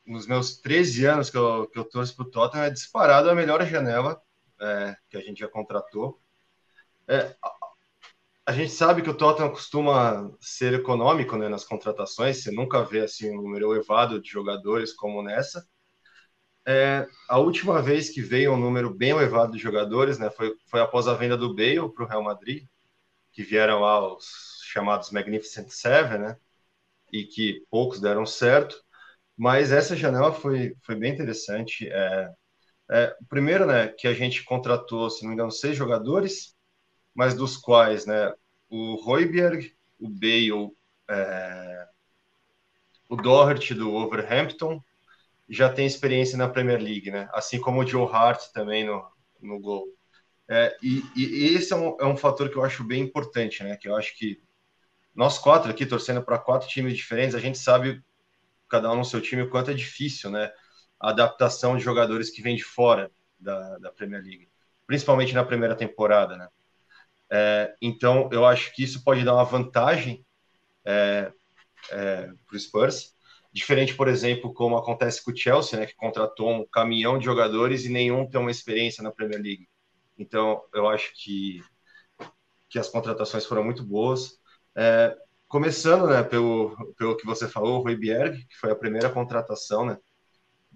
[0.07, 3.35] nos meus 13 anos que eu, que eu torço para o Tottenham, é disparado a
[3.35, 4.19] melhor janela
[4.61, 6.21] é, que a gente já contratou.
[7.09, 7.35] É,
[8.47, 13.01] a gente sabe que o Tottenham costuma ser econômico né, nas contratações, você nunca vê
[13.01, 15.67] assim, um número elevado de jogadores como nessa.
[16.67, 20.81] É, a última vez que veio um número bem elevado de jogadores né, foi, foi
[20.81, 22.67] após a venda do Bale para o Real Madrid,
[23.33, 24.27] que vieram lá os
[24.65, 26.37] chamados Magnificent Seven, né,
[27.13, 28.83] e que poucos deram certo.
[29.37, 31.89] Mas essa janela foi, foi bem interessante.
[31.89, 32.31] É,
[32.91, 36.57] é, primeiro, né, que a gente contratou, se não me engano, seis jogadores,
[37.15, 38.33] mas dos quais, né,
[38.69, 40.71] o Royberg, o Bale,
[41.11, 41.89] é,
[43.09, 44.83] o Doherty do Overhampton
[45.49, 47.29] já tem experiência na Premier League, né?
[47.33, 49.03] Assim como o Joe Hart também no,
[49.41, 49.87] no gol.
[50.47, 53.77] É, e, e, esse é um, é um fator que eu acho bem importante, né?
[53.77, 54.41] Que eu acho que
[55.15, 58.03] nós quatro aqui, torcendo para quatro times diferentes, a gente sabe,
[58.69, 60.53] cada um no seu time, o quanto é difícil, né?
[61.01, 64.49] A adaptação de jogadores que vêm de fora da, da Premier League,
[64.87, 66.49] principalmente na primeira temporada, né?
[67.31, 70.25] É, então, eu acho que isso pode dar uma vantagem
[70.85, 71.31] é,
[71.91, 73.15] é, para o Spurs,
[73.53, 77.85] diferente, por exemplo, como acontece com o Chelsea, né, que contratou um caminhão de jogadores
[77.85, 79.69] e nenhum tem uma experiência na Premier League.
[80.19, 81.63] Então, eu acho que,
[82.69, 84.39] que as contratações foram muito boas.
[84.77, 89.11] É, começando né, pelo, pelo que você falou, o Rui Bierg, que foi a primeira
[89.11, 89.99] contratação, né,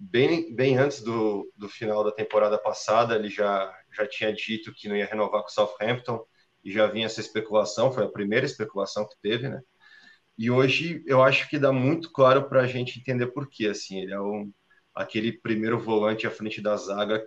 [0.09, 4.89] bem, bem antes do, do final da temporada passada, ele já, já tinha dito que
[4.89, 6.25] não ia renovar com o Southampton
[6.63, 9.61] e já vinha essa especulação, foi a primeira especulação que teve, né?
[10.37, 13.67] E hoje eu acho que dá muito claro para a gente entender por quê.
[13.67, 14.51] Assim, ele é um,
[14.95, 17.25] aquele primeiro volante à frente da zaga,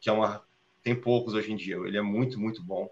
[0.00, 0.44] que é uma.
[0.82, 1.76] Tem poucos hoje em dia.
[1.76, 2.88] Ele é muito, muito bom.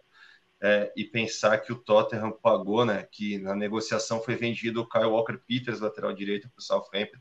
[0.62, 3.06] É, e pensar que o Tottenham pagou, né?
[3.12, 7.18] Que na negociação foi vendido o Kyle Walker Peters, lateral direito, para o Southampton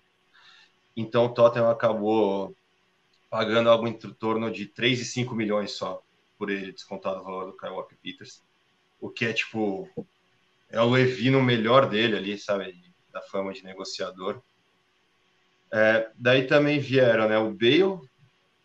[0.96, 2.56] então o Tottenham acabou
[3.30, 6.04] pagando algo em torno de 3,5 milhões só
[6.38, 8.44] por ele, descontado o valor do Kyle Walker Peters.
[9.00, 9.90] O que é tipo.
[10.70, 12.76] É o Levi no melhor dele ali, sabe?
[13.12, 14.42] Da fama de negociador.
[15.72, 18.00] É, daí também vieram né, o Bale,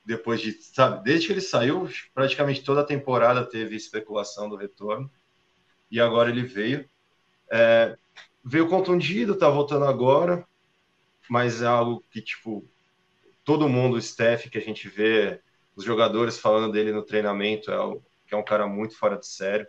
[0.05, 5.11] depois de, sabe, desde que ele saiu, praticamente toda a temporada teve especulação do retorno,
[5.91, 6.89] e agora ele veio.
[7.51, 7.97] É,
[8.45, 10.47] veio contundido, tá voltando agora,
[11.29, 12.69] mas é algo que, tipo,
[13.45, 15.41] todo mundo, o staff que a gente vê,
[15.77, 19.27] os jogadores falando dele no treinamento, é o, que é um cara muito fora de
[19.27, 19.67] sério.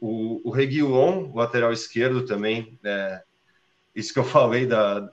[0.00, 3.22] O, o Reguilon, lateral esquerdo também, é,
[3.94, 5.10] isso que eu falei da,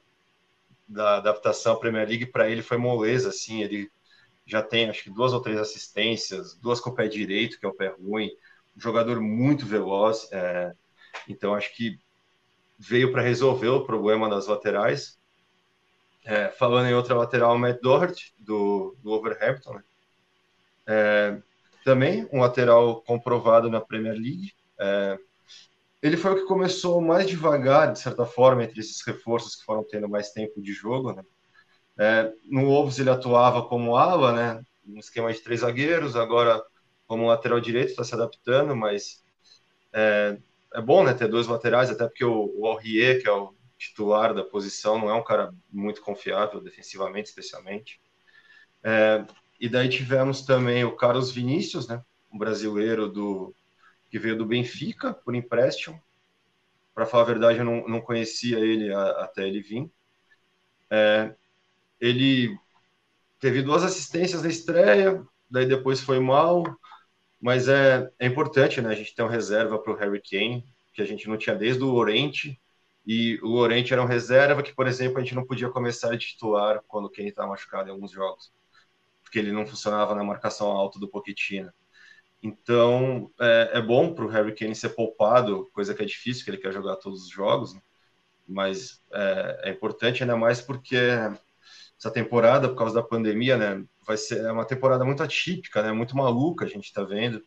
[0.88, 3.90] da adaptação à Premier League, para ele foi moleza, assim, ele
[4.46, 7.70] já tem acho que duas ou três assistências, duas com o pé direito, que é
[7.70, 8.30] o pé ruim,
[8.76, 10.74] um jogador muito veloz, é,
[11.28, 11.98] então acho que
[12.78, 15.20] veio para resolver o problema das laterais.
[16.26, 19.84] É, falando em outra lateral, Matt Doherty, do, do Overhampton, né?
[20.88, 21.42] é,
[21.84, 25.18] também um lateral comprovado na Premier League, é,
[26.02, 29.84] ele foi o que começou mais devagar, de certa forma, entre esses reforços que foram
[29.84, 31.14] tendo mais tempo de jogo.
[31.14, 31.24] Né?
[31.98, 34.66] É, no Wolves ele atuava como ala, né?
[34.86, 36.62] um esquema de três zagueiros, agora
[37.08, 39.24] como lateral direito está se adaptando, mas
[39.94, 40.38] é,
[40.74, 43.54] é, bom né, ter dois laterais, até porque o, o Aurier, que é o
[43.90, 48.00] titular da posição, não é um cara muito confiável, defensivamente especialmente.
[48.84, 49.26] É,
[49.60, 53.56] e daí tivemos também o Carlos Vinícius, né, um brasileiro do,
[54.10, 56.02] que veio do Benfica por empréstimo.
[56.94, 59.90] Para falar a verdade, eu não, não conhecia ele a, até ele vir.
[60.90, 61.34] É,
[62.00, 62.58] ele
[63.40, 66.64] teve duas assistências na estreia, daí depois foi mal,
[67.42, 68.90] mas é, é importante, né?
[68.90, 71.84] A gente ter uma reserva para o Harry Kane, que a gente não tinha desde
[71.84, 72.60] o Orente,
[73.06, 76.18] e o Orente era um reserva que, por exemplo, a gente não podia começar a
[76.18, 78.52] titular quando Kane estava machucado em alguns jogos,
[79.24, 81.72] porque ele não funcionava na marcação alta do Pochettino.
[82.42, 86.52] Então, é, é bom para o Harry Kane ser poupado, coisa que é difícil, que
[86.52, 87.82] ele quer jogar todos os jogos, né?
[88.48, 90.98] mas é, é, importante ainda mais porque
[91.98, 95.92] essa temporada, por causa da pandemia, né, vai ser é uma temporada muito atípica, né,
[95.94, 97.42] muito maluca, a gente está vendo,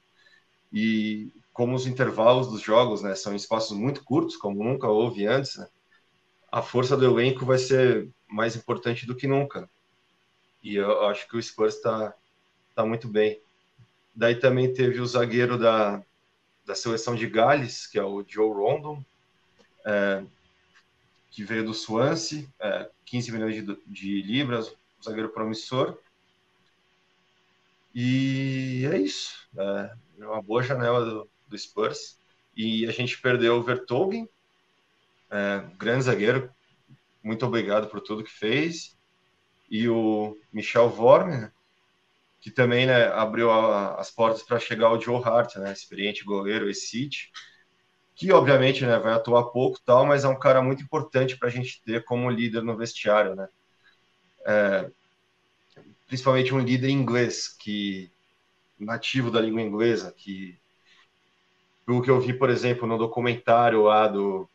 [0.73, 5.57] e como os intervalos dos jogos né, são espaços muito curtos, como nunca houve antes,
[5.57, 5.67] né,
[6.53, 9.67] a força do elenco vai ser mais importante do que nunca.
[10.63, 12.15] E eu acho que o Spurs está
[12.75, 13.41] tá muito bem.
[14.15, 16.03] Daí também teve o zagueiro da,
[16.67, 19.03] da seleção de Gales, que é o Joe Rondon,
[19.87, 20.23] é,
[21.31, 25.97] que veio do Swansea, é, 15 milhões de, de libras, um zagueiro promissor.
[27.95, 29.49] E é isso.
[29.57, 32.19] É, é uma boa janela do, do, Spurs.
[32.57, 34.29] E a gente perdeu o Vertogen,
[35.31, 36.51] é, grande zagueiro.
[37.23, 38.97] Muito obrigado por tudo que fez.
[39.71, 41.53] E o Michel Vorme, né,
[42.41, 46.71] que também né, abriu a, as portas para chegar o Joe Hart, né, experiente goleiro
[46.71, 47.31] e City,
[48.15, 51.51] que obviamente né, vai atuar pouco tal, mas é um cara muito importante para a
[51.51, 53.49] gente ter como líder no vestiário, né?
[54.47, 54.91] É,
[56.07, 58.11] principalmente um líder inglês que
[58.79, 60.59] nativo da língua inglesa, que
[61.87, 64.49] pelo que eu vi, por exemplo, no documentário lá do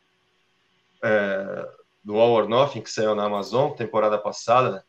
[1.03, 1.67] é,
[2.03, 4.83] do All or Nothing que saiu na Amazon temporada passada, né,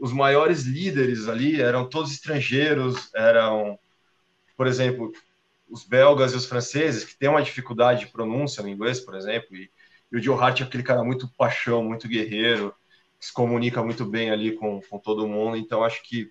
[0.00, 3.78] os maiores líderes ali eram todos estrangeiros, eram,
[4.56, 5.12] por exemplo,
[5.70, 9.56] os belgas e os franceses, que têm uma dificuldade de pronúncia no inglês, por exemplo,
[9.56, 9.70] e,
[10.12, 12.74] e o Joe Hart é aquele cara muito paixão, muito guerreiro,
[13.18, 16.30] que se comunica muito bem ali com, com todo mundo, então acho que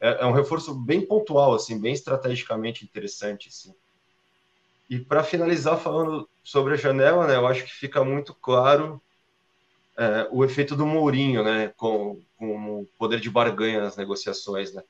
[0.00, 3.74] é, é um reforço bem pontual, assim, bem estrategicamente interessante, assim.
[4.92, 9.00] E para finalizar falando sobre a janela, né, eu acho que fica muito claro
[9.96, 14.82] é, o efeito do Mourinho, né, com, com o poder de barganha nas negociações, né,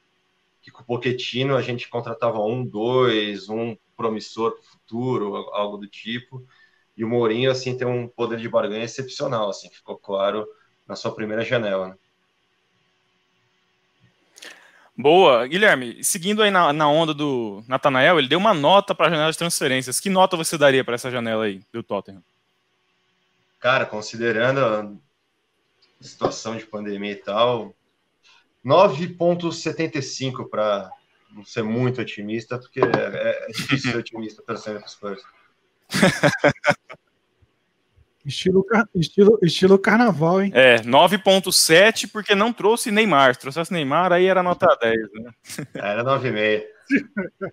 [0.60, 6.44] que com o Pochettino a gente contratava um, dois, um promissor futuro, algo do tipo,
[6.96, 10.48] e o Mourinho, assim, tem um poder de barganha excepcional, assim, ficou claro
[10.84, 11.94] na sua primeira janela, né.
[14.96, 16.04] Boa, Guilherme.
[16.04, 19.38] Seguindo aí na, na onda do Natanael, ele deu uma nota para a janela de
[19.38, 19.98] transferências.
[19.98, 22.22] Que nota você daria para essa janela aí do Tottenham?
[23.58, 24.92] Cara, considerando a
[26.00, 27.74] situação de pandemia e tal,
[28.64, 30.90] 9,75 para
[31.30, 35.22] não ser muito otimista, porque é, é difícil ser otimista para os Spurs.
[38.24, 40.52] Estilo, estilo, estilo carnaval, hein?
[40.54, 43.34] É, 9.7 porque não trouxe Neymar.
[43.34, 45.32] Se trouxesse Neymar, aí era nota 10, né?
[45.74, 46.62] Era 9,5.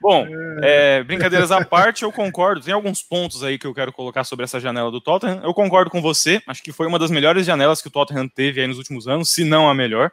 [0.00, 0.26] Bom,
[0.62, 2.60] é, brincadeiras à parte, eu concordo.
[2.60, 5.40] Tem alguns pontos aí que eu quero colocar sobre essa janela do Tottenham.
[5.42, 6.42] Eu concordo com você.
[6.46, 9.32] Acho que foi uma das melhores janelas que o Tottenham teve aí nos últimos anos,
[9.32, 10.10] se não a melhor.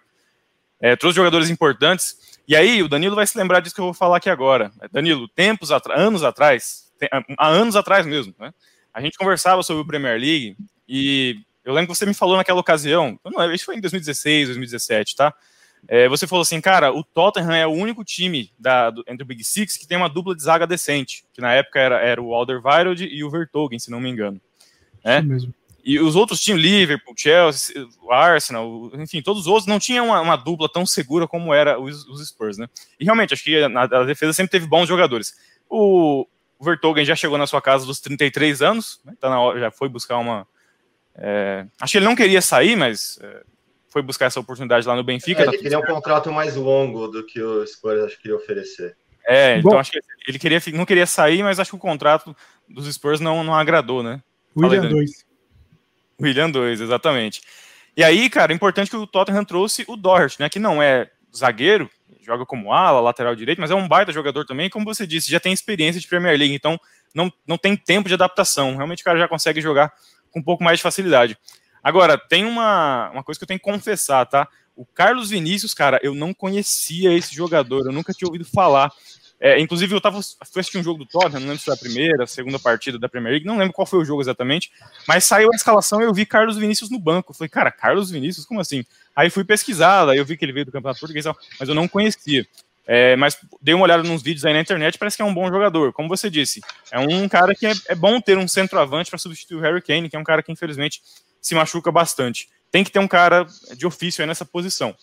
[0.79, 2.39] É, trouxe jogadores importantes.
[2.47, 4.71] E aí, o Danilo vai se lembrar disso que eu vou falar aqui agora.
[4.91, 6.91] Danilo, tempos anos atrás,
[7.37, 8.53] há anos atrás mesmo, né?
[8.97, 10.57] A gente conversava sobre o Premier League
[10.89, 15.15] e eu lembro que você me falou naquela ocasião, não, isso foi em 2016, 2017,
[15.15, 15.31] tá?
[15.87, 19.25] É, você falou assim, cara, o Tottenham é o único time da, do, entre o
[19.27, 22.33] Big Six que tem uma dupla de zaga decente, que na época era, era o
[22.33, 24.41] Alderweireld e o Vertogen, se não me engano.
[25.05, 25.21] Né?
[25.21, 25.53] mesmo.
[25.85, 30.21] E os outros tinham Liverpool, Chelsea, o Arsenal, enfim, todos os outros não tinham uma,
[30.21, 32.67] uma dupla tão segura como era os, os, Spurs, né?
[32.99, 35.35] E realmente, acho que a, a defesa sempre teve bons jogadores.
[35.69, 36.25] O,
[36.59, 39.13] o Vertogen já chegou na sua casa dos 33 anos, né?
[39.19, 40.47] tá na hora, já foi buscar uma.
[41.15, 43.43] É, acho que ele não queria sair, mas é,
[43.89, 45.41] foi buscar essa oportunidade lá no Benfica.
[45.41, 48.37] É, tá ele queria um contrato mais longo do que o Spurs acho que queria
[48.37, 48.95] oferecer.
[49.27, 52.35] É, então Bom, acho que ele queria, não queria sair, mas acho que o contrato
[52.67, 54.21] dos Spurs não, não agradou, né?
[54.55, 55.25] William 2.
[56.19, 57.41] William 2, exatamente.
[57.95, 60.49] E aí, cara, é importante que o Tottenham trouxe o Doherty, né?
[60.49, 61.89] Que não é zagueiro,
[62.27, 65.39] joga como ala, lateral direito, mas é um baita jogador também, como você disse, já
[65.39, 66.77] tem experiência de Premier League, então
[67.15, 68.75] não, não tem tempo de adaptação.
[68.75, 69.93] Realmente o cara já consegue jogar
[70.29, 71.37] com um pouco mais de facilidade.
[71.81, 74.45] Agora, tem uma, uma coisa que eu tenho que confessar, tá?
[74.75, 78.91] O Carlos Vinícius, cara, eu não conhecia esse jogador, eu nunca tinha ouvido falar.
[79.39, 81.77] É, inclusive, eu tava, fui assistir um jogo do Tottenham, não lembro se foi a
[81.77, 84.71] primeira, a segunda partida da Premier League, não lembro qual foi o jogo exatamente,
[85.07, 87.31] mas saiu a escalação e eu vi Carlos Vinícius no banco.
[87.31, 88.83] Eu falei, cara, Carlos Vinícius, como assim?
[89.15, 91.25] Aí fui pesquisar, aí eu vi que ele veio do Campeonato Português,
[91.59, 92.47] mas eu não conhecia.
[92.89, 95.47] É, mas dei uma olhada nos vídeos aí na internet, parece que é um bom
[95.49, 95.91] jogador.
[95.91, 99.57] Como você disse, é um cara que é, é bom ter um centroavante para substituir
[99.57, 101.01] o Harry Kane, que é um cara que infelizmente
[101.41, 102.47] se machuca bastante.
[102.71, 103.45] Tem que ter um cara
[103.75, 104.95] de ofício aí nessa posição.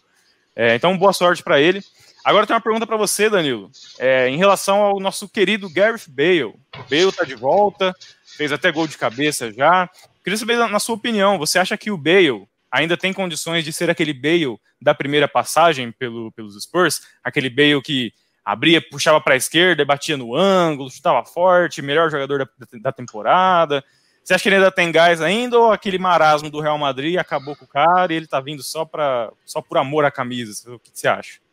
[0.56, 1.84] É, então, boa sorte para ele.
[2.24, 6.44] Agora tem uma pergunta para você, Danilo, é, em relação ao nosso querido Gareth Bale.
[6.44, 6.58] O
[6.88, 9.90] Bale está de volta, fez até gol de cabeça já.
[10.22, 13.90] Queria saber, na sua opinião, você acha que o Bale ainda tem condições de ser
[13.90, 17.02] aquele Bale da primeira passagem pelo, pelos Spurs?
[17.22, 18.10] Aquele Bale que
[18.42, 22.48] abria, puxava para a esquerda, batia no ângulo, chutava forte, melhor jogador da,
[22.80, 23.84] da temporada.
[24.22, 27.54] Você acha que ele ainda tem gás ainda ou aquele marasmo do Real Madrid acabou
[27.54, 30.74] com o cara e ele tá vindo só, pra, só por amor à camisa?
[30.74, 31.43] O que você acha?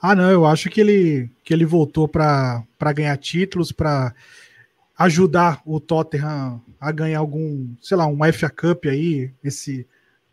[0.00, 4.14] Ah, não, eu acho que ele, que ele voltou para ganhar títulos, para
[4.98, 9.86] ajudar o Tottenham a ganhar algum, sei lá, um FA Cup aí esse,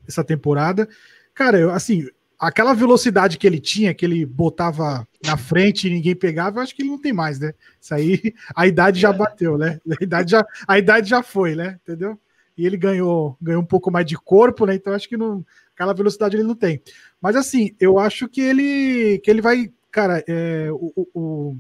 [0.07, 0.87] essa temporada.
[1.33, 2.07] Cara, eu, assim,
[2.39, 6.75] aquela velocidade que ele tinha, que ele botava na frente e ninguém pegava, eu acho
[6.75, 7.53] que ele não tem mais, né?
[7.79, 9.79] Isso aí, a idade já bateu, né?
[9.99, 11.79] A idade já, a idade já foi, né?
[11.81, 12.19] Entendeu?
[12.57, 14.75] E ele ganhou, ganhou um pouco mais de corpo, né?
[14.75, 15.43] Então acho que não,
[15.73, 16.81] aquela velocidade ele não tem.
[17.21, 21.57] Mas assim, eu acho que ele, que ele vai, cara, é, o, o,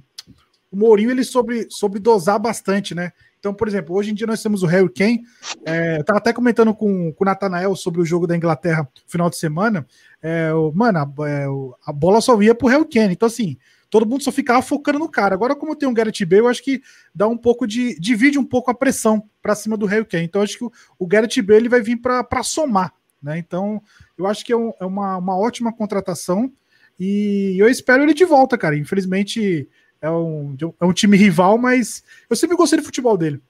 [0.71, 3.11] o Mourinho ele sobre, sobre dosar bastante, né?
[3.43, 5.21] Então, por exemplo, hoje em dia nós temos o Harry Kane.
[5.65, 9.11] É, eu tava até comentando com, com o Nathanael sobre o jogo da Inglaterra no
[9.11, 9.85] final de semana.
[10.21, 11.45] É, o, mano, a, é,
[11.85, 13.11] a, bola só ia pro Harry Kane.
[13.11, 13.57] Então, assim,
[13.89, 15.35] todo mundo só ficava focando no cara.
[15.35, 16.81] Agora, como tem um Gareth Bale, eu acho que
[17.13, 17.99] dá um pouco de.
[17.99, 20.23] divide um pouco a pressão para cima do Harry Kane.
[20.23, 22.93] Então, acho que o, o Gareth Bale ele vai vir para somar.
[23.23, 23.37] Né?
[23.37, 23.81] Então,
[24.17, 26.51] eu acho que é, um, é uma, uma ótima contratação.
[26.99, 28.77] E eu espero ele de volta, cara.
[28.77, 29.67] Infelizmente,
[30.01, 33.41] é um, é um time rival, mas eu sempre gostei do futebol dele.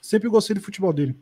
[0.00, 1.16] Sempre gostei do futebol dele.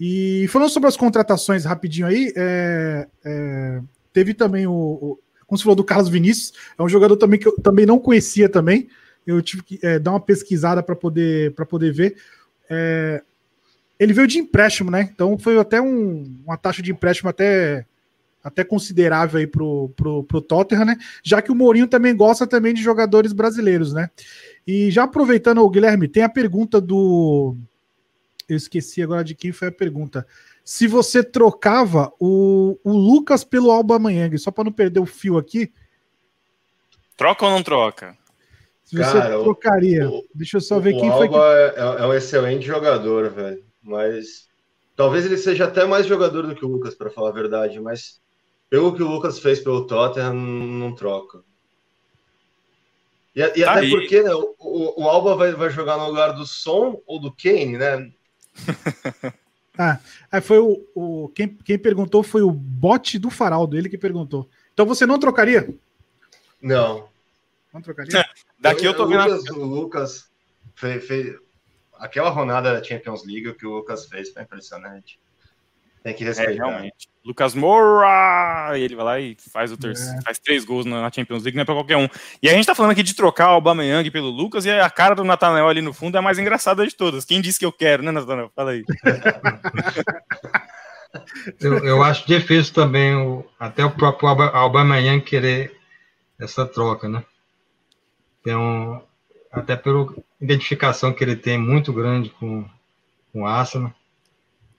[0.00, 3.80] E falando sobre as contratações rapidinho aí, é, é,
[4.12, 7.48] teve também o, o, Como você falou do Carlos Vinícius, é um jogador também que
[7.48, 8.88] eu também não conhecia também.
[9.26, 12.16] Eu tive que é, dar uma pesquisada para poder, poder ver.
[13.98, 15.08] É, ele veio de empréstimo, né?
[15.12, 17.86] Então foi até um, uma taxa de empréstimo até
[18.42, 20.96] até considerável aí pro, pro, pro Tottenham, né?
[21.22, 24.10] Já que o Mourinho também gosta também de jogadores brasileiros, né?
[24.66, 27.56] E já aproveitando, o Guilherme, tem a pergunta do.
[28.48, 30.26] Eu esqueci agora de quem foi a pergunta.
[30.64, 35.36] Se você trocava o, o Lucas pelo Alba Manhang, só para não perder o fio
[35.36, 35.72] aqui.
[37.16, 38.16] Troca ou não troca?
[38.84, 40.08] Se você Cara, trocaria.
[40.08, 41.28] O, Deixa eu só ver quem Alba foi.
[41.28, 41.80] Que...
[41.80, 43.67] É, é um excelente jogador, velho.
[43.88, 44.46] Mas
[44.94, 47.80] talvez ele seja até mais jogador do que o Lucas, para falar a verdade.
[47.80, 48.20] Mas
[48.68, 51.42] pelo que o Lucas fez pelo Tottenham, não troca.
[53.34, 53.90] E, e tá até aí.
[53.90, 57.78] porque né, o, o, Alba vai, vai jogar no lugar do Son ou do Kane,
[57.78, 58.12] né?
[59.78, 64.48] ah, foi o, o quem, quem perguntou foi o bote do Faraldo, ele que perguntou.
[64.74, 65.74] Então você não trocaria?
[66.60, 67.08] Não.
[67.72, 68.26] Não trocaria?
[68.58, 69.22] Daqui eu tô vendo.
[69.22, 70.30] O Lucas, o Lucas
[70.74, 71.36] fez, fez,
[71.98, 75.18] aquela rodada da Champions League que o Lucas fez foi impressionante.
[76.02, 76.52] Tem que é, respeitar.
[76.52, 77.08] É, realmente.
[77.24, 78.78] Lucas Moura!
[78.78, 80.22] E ele vai lá e faz o terceiro, é.
[80.22, 82.08] faz três gols na Champions League, não é pra qualquer um.
[82.42, 85.14] E a gente tá falando aqui de trocar o Aubameyang pelo Lucas e a cara
[85.14, 87.26] do Nathanael ali no fundo é a mais engraçada de todas.
[87.26, 88.50] Quem disse que eu quero, né, Nathanael?
[88.56, 88.84] Fala aí.
[91.60, 95.76] eu, eu acho difícil também o, até o próprio Aubameyang querer
[96.40, 97.22] essa troca, né?
[98.42, 99.02] Tem um,
[99.50, 102.68] até pela identificação que ele tem muito grande com,
[103.32, 103.92] com o Arsenal.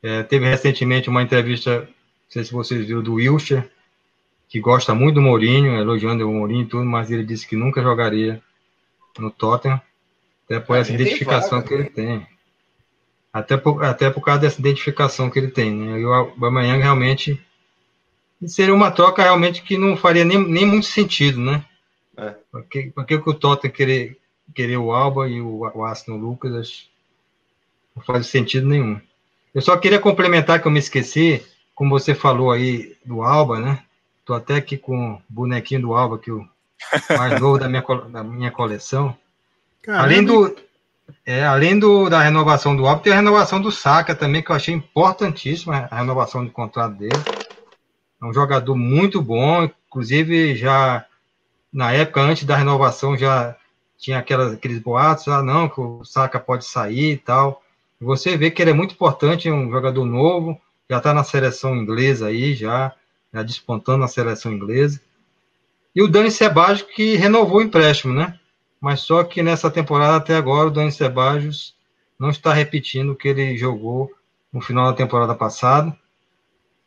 [0.01, 1.87] É, teve recentemente uma entrevista, não
[2.29, 3.69] sei se vocês viram, do Wilshire,
[4.47, 7.81] que gosta muito do Mourinho, elogiando o Mourinho e tudo, mas ele disse que nunca
[7.81, 8.41] jogaria
[9.17, 9.81] no Tottenham,
[10.45, 11.89] até por essa identificação que ele né?
[11.93, 12.27] tem.
[13.31, 15.99] Até por, até por causa dessa identificação que ele tem, né?
[15.99, 17.39] E o Aubameyang realmente
[18.47, 21.63] seria uma troca realmente que não faria nem, nem muito sentido, né?
[22.17, 22.33] É.
[22.51, 24.17] Porque, porque o Tottenham querer,
[24.53, 26.89] querer o Alba e o, o Aston Lucas
[27.95, 28.99] não faz sentido nenhum.
[29.53, 33.83] Eu só queria complementar que eu me esqueci, como você falou aí do Alba, né?
[34.25, 36.47] Tô até aqui com o bonequinho do Alba, que o
[37.17, 39.15] mais novo da minha, da minha coleção.
[39.81, 40.03] Caramba.
[40.03, 40.55] Além do
[41.25, 44.55] é, além do, da renovação do Alba, tem a renovação do Saka também, que eu
[44.55, 47.13] achei importantíssima a renovação do contrato dele.
[48.21, 51.05] É um jogador muito bom, inclusive já
[51.71, 53.55] na época antes da renovação já
[53.99, 57.61] tinha aquelas, aqueles boatos, ah não, que o Saka pode sair e tal.
[57.99, 61.75] Você vê que ele é muito importante, é um jogador novo, já está na seleção
[61.75, 62.95] inglesa aí, já,
[63.33, 65.01] já despontando na seleção inglesa.
[65.93, 68.39] E o Dani Sebajos que renovou o empréstimo, né?
[68.79, 71.75] Mas só que nessa temporada até agora o Dani Sebajos
[72.17, 74.09] não está repetindo o que ele jogou
[74.51, 75.95] no final da temporada passada.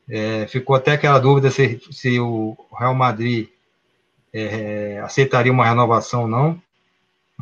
[0.08, 3.48] É, ficou até aquela dúvida se, se o Real Madrid
[4.32, 6.62] é, aceitaria uma renovação ou não,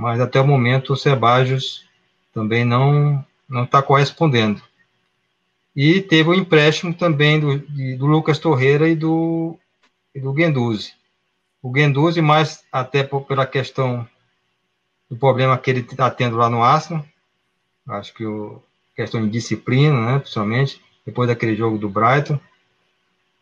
[0.01, 1.84] mas até o momento o Sebajos
[2.32, 4.62] também não não está correspondendo.
[5.76, 9.59] E teve o um empréstimo também do, de, do Lucas Torreira e do,
[10.14, 10.94] e do Guendouzi.
[11.61, 14.09] O Guendouzi, mais até por, pela questão
[15.11, 17.05] do problema que ele está tendo lá no Arsenal,
[17.88, 18.62] acho que o
[18.94, 22.38] questão de disciplina, né, principalmente, depois daquele jogo do Brighton.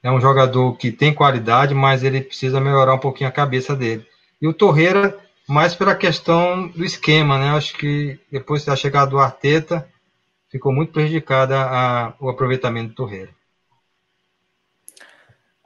[0.03, 4.07] É um jogador que tem qualidade, mas ele precisa melhorar um pouquinho a cabeça dele.
[4.41, 5.19] E o Torreira,
[5.49, 7.51] mais pela questão do esquema, né?
[7.51, 9.89] Acho que depois da chegada do Arteta,
[10.51, 13.31] ficou muito prejudicada a, o aproveitamento do Torreira.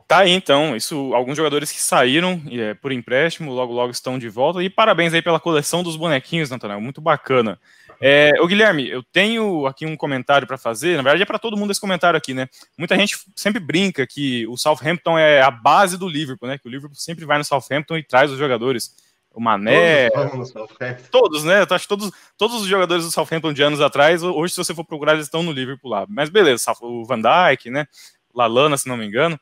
[0.07, 4.29] Tá aí, então, isso, alguns jogadores que saíram é, por empréstimo, logo logo estão de
[4.29, 7.59] volta, e parabéns aí pela coleção dos bonequinhos, Nathanael, muito bacana.
[7.99, 11.57] É, ô Guilherme, eu tenho aqui um comentário para fazer, na verdade é para todo
[11.57, 12.47] mundo esse comentário aqui, né?
[12.77, 16.59] Muita gente sempre brinca que o Southampton é a base do Liverpool, né?
[16.59, 18.95] Que o Liverpool sempre vai no Southampton e traz os jogadores
[19.35, 20.11] o Mané.
[20.11, 20.53] Todos,
[21.11, 21.61] todos, né?
[21.61, 24.75] Eu acho que todos, todos os jogadores do Southampton de anos atrás, hoje, se você
[24.75, 26.07] for procurar, eles estão no Liverpool lá.
[26.09, 27.87] Mas beleza, o Van Dijk, né?
[28.35, 29.39] Lalana, se não me engano.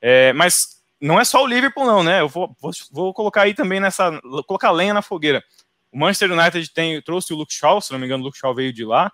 [0.00, 2.20] É, mas não é só o Liverpool, não, né?
[2.20, 4.20] Eu vou, vou, vou, colocar aí também nessa.
[4.46, 5.42] colocar lenha na fogueira.
[5.90, 8.54] O Manchester United tem, trouxe o Luke Shaw, se não me engano, o Luke Shaw
[8.54, 9.12] veio de lá.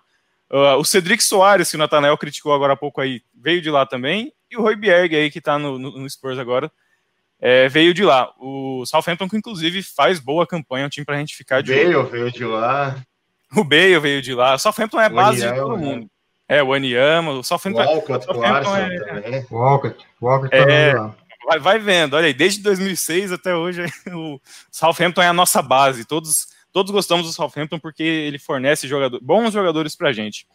[0.51, 3.85] Uh, o Cedric Soares, que o Nathanael criticou agora há pouco aí, veio de lá
[3.85, 4.33] também.
[4.49, 6.71] E o Roy Bierg aí, que tá no, no, no Spurs agora,
[7.39, 8.33] é, veio de lá.
[8.37, 12.31] O Southampton, que inclusive faz boa campanha, um time pra gente ficar de Bale veio
[12.31, 12.97] de lá.
[13.55, 14.55] O Bale veio de lá.
[14.55, 16.01] O Southampton é a base de todo mundo.
[16.01, 16.07] Né?
[16.49, 18.99] É, o Aniama, o Southampton, Walcott, Southampton é...
[18.99, 19.45] também.
[19.51, 20.95] Walcott, Walcott é,
[21.45, 26.05] vai, vai vendo, olha aí, desde 2006 até hoje, o Southampton é a nossa base.
[26.05, 30.47] Todos, todos gostamos do Southampton porque ele fornece jogador, bons jogadores pra gente.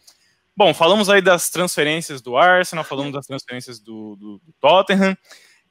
[0.55, 5.17] Bom, falamos aí das transferências do Arsenal, falamos das transferências do, do, do Tottenham.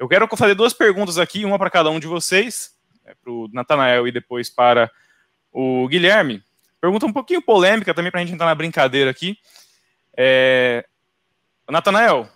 [0.05, 2.75] Eu quero fazer duas perguntas aqui, uma para cada um de vocês,
[3.07, 4.91] é, para o Natanael e depois para
[5.51, 6.45] o Guilherme.
[6.79, 9.39] Pergunta um pouquinho polêmica também para a gente entrar na brincadeira aqui.
[10.15, 10.87] É...
[11.71, 12.29] Natanael,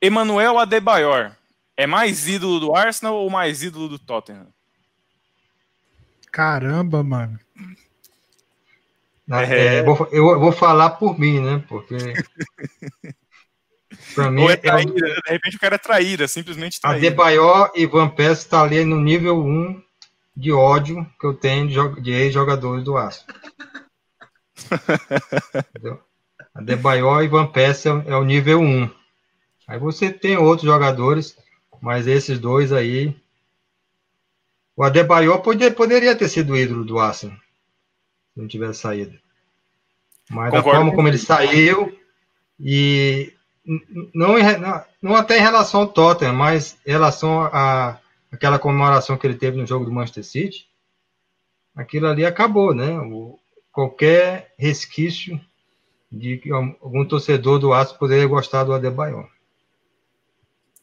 [0.00, 1.30] Emanuel Adebayor
[1.76, 4.48] é mais ídolo do Arsenal ou mais ídolo do Tottenham?
[6.32, 7.38] Caramba, mano.
[9.30, 11.64] É, é, vou, eu vou falar por mim, né?
[11.68, 11.94] Porque
[14.14, 15.20] Pra mim, Ou é traíra, é...
[15.20, 16.98] de repente o cara é traíra, simplesmente traíra.
[16.98, 19.82] A Debayor e Van Persie está ali no nível 1
[20.36, 23.24] de ódio que eu tenho de, de ex-jogadores do Aço.
[26.54, 28.90] a Debayor e Van Persie é, é o nível 1.
[29.66, 31.36] Aí você tem outros jogadores,
[31.80, 33.16] mas esses dois aí.
[34.76, 39.16] O Adebayor poderia, poderia ter sido ídolo do Arsenal, se não tivesse saído.
[40.28, 41.96] Mas Concordo da forma como ele saiu
[42.58, 43.32] e
[44.14, 44.34] não,
[45.00, 47.98] não até em relação ao Tottenham, mas em relação a
[48.30, 50.68] aquela comemoração que ele teve no jogo do Manchester City,
[51.74, 52.98] aquilo ali acabou, né?
[52.98, 53.38] O,
[53.72, 55.40] qualquer resquício
[56.10, 59.28] de que algum torcedor do Aço poderia gostar do Adebayor.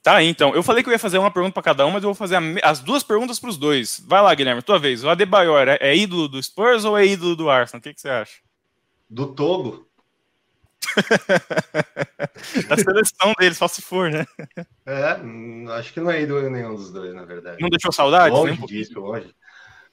[0.03, 0.53] Tá aí, então.
[0.53, 2.38] Eu falei que eu ia fazer uma pergunta para cada um, mas eu vou fazer
[2.63, 4.03] as duas perguntas para os dois.
[4.05, 5.03] Vai lá, Guilherme, tua vez.
[5.03, 7.79] O Adebayor é, é ídolo do Spurs ou é ídolo do Arsenal?
[7.79, 8.39] O que, que você acha?
[9.09, 9.88] Do Togo.
[12.67, 14.25] da seleção dele, só se for, né?
[14.86, 15.19] É,
[15.73, 17.61] acho que não é ídolo nenhum dos dois, na verdade.
[17.61, 18.34] Não deixou saudade?
[18.36, 18.67] Longe né?
[18.67, 19.34] disso, longe.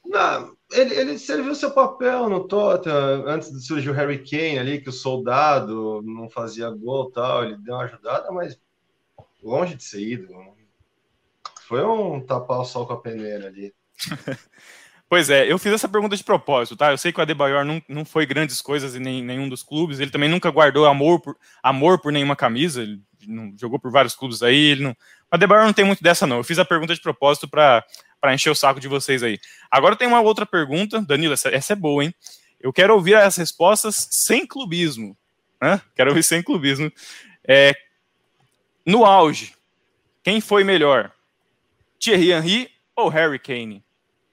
[0.04, 4.80] Não, ele, ele serviu seu papel no Tottenham antes de surgir o Harry Kane ali,
[4.80, 8.58] que o soldado não fazia gol tal, ele deu uma ajudada, mas
[9.42, 10.56] longe de ser ídolo.
[11.66, 13.74] foi um tapar o sol com a peneira ali.
[15.08, 16.90] Pois é, eu fiz essa pergunta de propósito, tá?
[16.90, 20.10] Eu sei que o Adebayor não, não foi grandes coisas em nenhum dos clubes, ele
[20.10, 24.42] também nunca guardou amor por, amor por nenhuma camisa, ele não, jogou por vários clubes
[24.42, 24.90] aí, ele não...
[24.90, 24.96] O
[25.34, 27.84] Adebayor não tem muito dessa não, eu fiz a pergunta de propósito para
[28.34, 29.38] encher o saco de vocês aí.
[29.70, 32.14] Agora tem uma outra pergunta, Danilo, essa, essa é boa, hein?
[32.60, 35.16] Eu quero ouvir as respostas sem clubismo,
[35.60, 35.80] né?
[35.96, 36.92] Quero ouvir sem clubismo.
[37.46, 37.72] É,
[38.84, 39.54] no auge,
[40.22, 41.12] quem foi melhor?
[41.98, 43.82] Thierry Henry ou Harry Kane?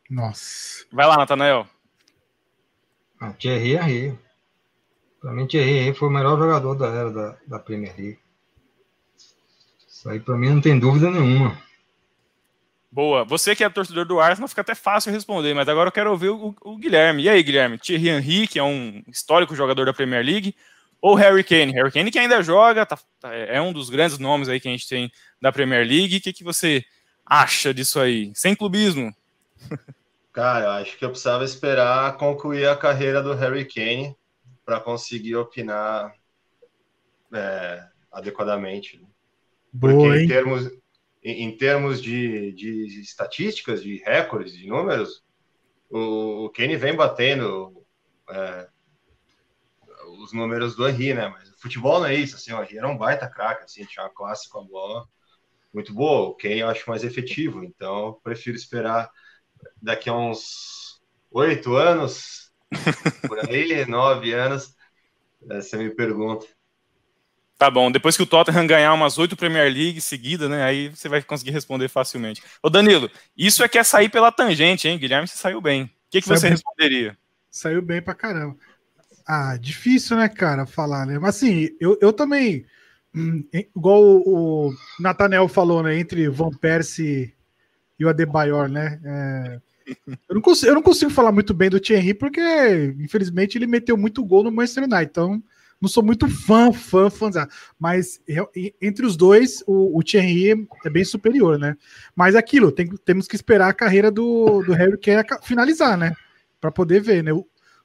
[0.09, 0.85] Nossa.
[0.91, 1.67] Vai lá, Natanael.
[3.19, 4.19] Ah, Thierry Henry.
[5.19, 8.19] Para mim, Thierry Henry foi o melhor jogador da era da, da Premier League.
[9.87, 11.57] Isso aí, para mim, não tem dúvida nenhuma.
[12.91, 13.25] Boa.
[13.25, 16.29] Você que é torcedor do Arsenal, fica até fácil responder, mas agora eu quero ouvir
[16.29, 17.23] o, o, Guilherme.
[17.23, 17.77] E aí, Guilherme?
[17.77, 20.55] Thierry Henry, que é um histórico jogador da Premier League,
[21.01, 21.73] ou Harry Kane?
[21.73, 24.71] Harry Kane que ainda joga, tá, tá, é um dos grandes nomes aí que a
[24.71, 26.17] gente tem da Premier League.
[26.17, 26.85] O que, que você
[27.25, 28.31] acha disso aí?
[28.33, 29.13] Sem clubismo.
[30.31, 34.15] Cara, eu acho que eu precisava esperar concluir a carreira do Harry Kane
[34.65, 36.13] para conseguir opinar
[37.33, 39.01] é, adequadamente.
[39.79, 40.69] Porque Boa, em termos,
[41.23, 45.23] em, em termos de, de, estatísticas, de recordes, de números,
[45.89, 47.85] o, o Kane vem batendo
[48.29, 48.67] é,
[50.19, 51.29] os números do Henry, né?
[51.29, 54.03] Mas o futebol não é isso, assim, o Henry era um baita craque, assim, tinha
[54.05, 55.07] uma classe com a bola
[55.73, 56.29] muito boa.
[56.29, 59.09] O Kane eu acho mais efetivo, então prefiro esperar
[59.81, 61.01] daqui a uns
[61.31, 62.51] oito anos,
[63.27, 64.75] por aí, nove anos,
[65.41, 66.45] você me pergunta.
[67.57, 70.63] Tá bom, depois que o Tottenham ganhar umas oito Premier League seguida, né?
[70.63, 72.43] Aí você vai conseguir responder facilmente.
[72.61, 74.97] Ô Danilo, isso é que é sair pela tangente, hein?
[74.97, 75.83] Guilherme, você saiu bem.
[75.83, 76.51] O que, que você bem.
[76.51, 77.17] responderia?
[77.49, 78.57] Saiu bem pra caramba.
[79.25, 81.17] Ah, difícil, né, cara, falar, né?
[81.17, 82.65] Mas assim, eu, eu também,
[83.15, 85.97] hum, igual o, o Nathaniel falou, né?
[85.97, 87.34] Entre Van Persie
[87.99, 88.99] e o Adebayor, né?
[89.03, 89.59] É,
[90.29, 92.41] eu, não consigo, eu não consigo falar muito bem do Thierry, porque,
[92.99, 95.09] infelizmente, ele meteu muito gol no Manchester United.
[95.09, 95.43] Então,
[95.79, 97.29] não sou muito fã, fã, fã.
[97.79, 98.19] Mas
[98.81, 101.75] entre os dois, o, o Thierry é bem superior, né?
[102.15, 106.13] Mas aquilo, tem, temos que esperar a carreira do, do Harry Kane finalizar, né?
[106.59, 107.31] Para poder ver, né?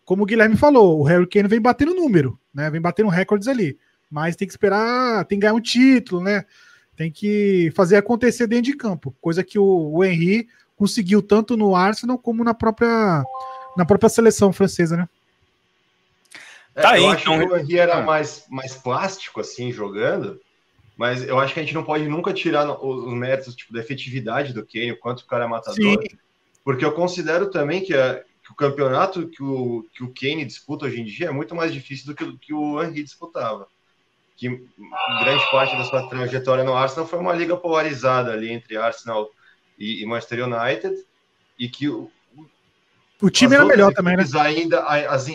[0.04, 2.70] Como o Guilherme falou, o Harry Kane vem batendo número, né?
[2.70, 3.78] Vem batendo recordes ali.
[4.10, 6.44] Mas tem que esperar, tem que ganhar um título, né?
[7.00, 10.46] Tem que fazer acontecer dentro de campo, coisa que o, o Henry
[10.76, 13.24] conseguiu tanto no Arsenal como na própria
[13.74, 15.08] na própria seleção francesa, né?
[16.74, 17.38] É, tá aí, eu acho então...
[17.38, 20.38] que o Henry era mais, mais plástico, assim, jogando,
[20.94, 24.52] mas eu acho que a gente não pode nunca tirar os méritos tipo, da efetividade
[24.52, 26.18] do Kane, o quanto o cara é matador, Sim.
[26.62, 30.84] porque eu considero também que, a, que, o campeonato que o, que o Kane disputa
[30.84, 33.66] hoje em dia é muito mais difícil do que, que o Henry disputava.
[34.40, 34.48] Que
[35.22, 39.28] grande parte da sua trajetória no Arsenal foi uma liga polarizada ali entre Arsenal
[39.78, 40.96] e, e Manchester United,
[41.58, 42.10] e que o,
[43.20, 44.24] o time era melhor também, né?
[44.40, 44.82] Ainda,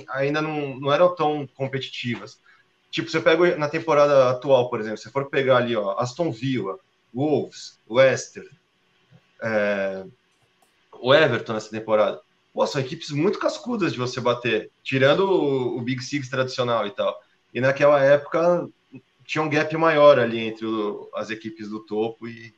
[0.10, 2.42] ainda não, não eram tão competitivas.
[2.90, 6.80] Tipo, você pega na temporada atual, por exemplo, se for pegar ali, ó, Aston Villa,
[7.14, 8.50] Wolves, Leicester,
[9.40, 10.04] é,
[10.94, 12.20] o Everton nessa temporada.
[12.52, 16.90] Pô, são equipes muito cascudas de você bater, tirando o, o Big Six tradicional e
[16.90, 17.16] tal.
[17.54, 18.68] E naquela época
[19.26, 22.54] tinha um gap maior ali entre o, as equipes do topo e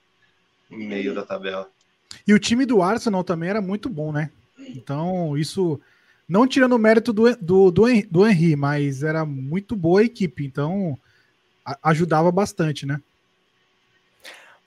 [0.69, 1.69] em meio da tabela.
[2.27, 4.29] E o time do Arsenal também era muito bom, né?
[4.59, 5.79] Então, isso
[6.27, 10.45] não tirando o mérito do, do, do, do Henry, mas era muito boa a equipe,
[10.45, 10.97] então
[11.65, 12.99] a, ajudava bastante, né?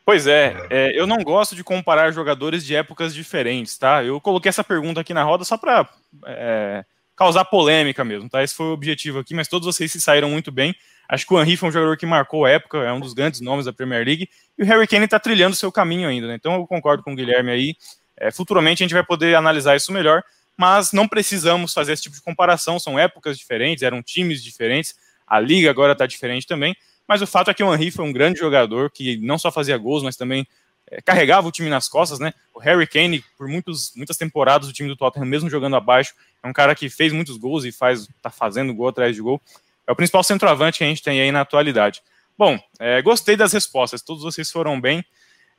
[0.05, 4.03] Pois é, é, eu não gosto de comparar jogadores de épocas diferentes, tá?
[4.03, 5.89] Eu coloquei essa pergunta aqui na roda só para
[6.27, 6.85] é,
[7.15, 8.43] causar polêmica mesmo, tá?
[8.43, 10.75] Esse foi o objetivo aqui, mas todos vocês se saíram muito bem.
[11.11, 13.41] Acho que o Henry foi um jogador que marcou a época, é um dos grandes
[13.41, 16.37] nomes da Premier League, e o Harry Kane está trilhando seu caminho ainda, né?
[16.37, 17.75] Então eu concordo com o Guilherme aí.
[18.17, 20.23] É, futuramente a gente vai poder analisar isso melhor,
[20.57, 24.95] mas não precisamos fazer esse tipo de comparação, são épocas diferentes, eram times diferentes,
[25.27, 26.77] a liga agora está diferente também,
[27.09, 29.77] mas o fato é que o Henry foi um grande jogador que não só fazia
[29.77, 30.47] gols, mas também
[30.89, 32.33] é, carregava o time nas costas, né?
[32.55, 36.47] O Harry Kane, por muitos, muitas temporadas do time do Tottenham, mesmo jogando abaixo, é
[36.47, 39.43] um cara que fez muitos gols e faz, tá fazendo gol atrás de gol.
[39.91, 42.01] É o principal centroavante que a gente tem aí na atualidade.
[42.39, 45.05] Bom, é, gostei das respostas, todos vocês foram bem.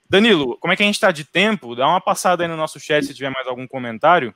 [0.09, 1.75] Danilo, como é que a gente está de tempo?
[1.75, 4.34] Dá uma passada aí no nosso chat se tiver mais algum comentário,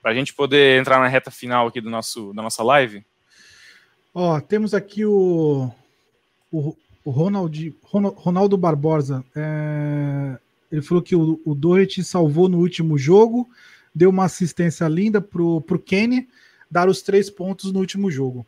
[0.00, 3.04] para a gente poder entrar na reta final aqui do nosso, da nossa live.
[4.14, 5.70] Ó, temos aqui o,
[6.50, 6.74] o,
[7.04, 9.22] o Ronald, Ronaldo Barbosa.
[9.36, 10.38] É,
[10.72, 13.50] ele falou que o, o Doherty salvou no último jogo,
[13.94, 16.26] deu uma assistência linda pro, pro Kenny
[16.74, 18.44] dar os três pontos no último jogo.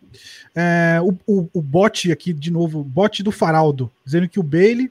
[0.53, 4.91] É, o, o, o bot aqui, de novo, bot do Faraldo, dizendo que o Bailey,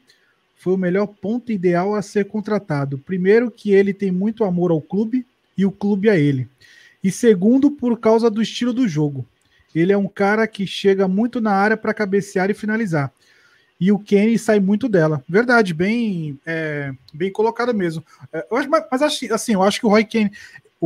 [0.56, 2.98] foi o melhor ponto ideal a ser contratado.
[2.98, 5.26] Primeiro, que ele tem muito amor ao clube
[5.58, 6.48] e o clube a ele.
[7.04, 9.26] E segundo, por causa do estilo do jogo.
[9.76, 13.12] Ele é um cara que chega muito na área para cabecear e finalizar.
[13.78, 15.22] E o Kenny sai muito dela.
[15.28, 18.02] Verdade, bem, é, bem colocado mesmo.
[18.32, 20.32] É, mas, mas assim, eu acho que o Roy Kenny,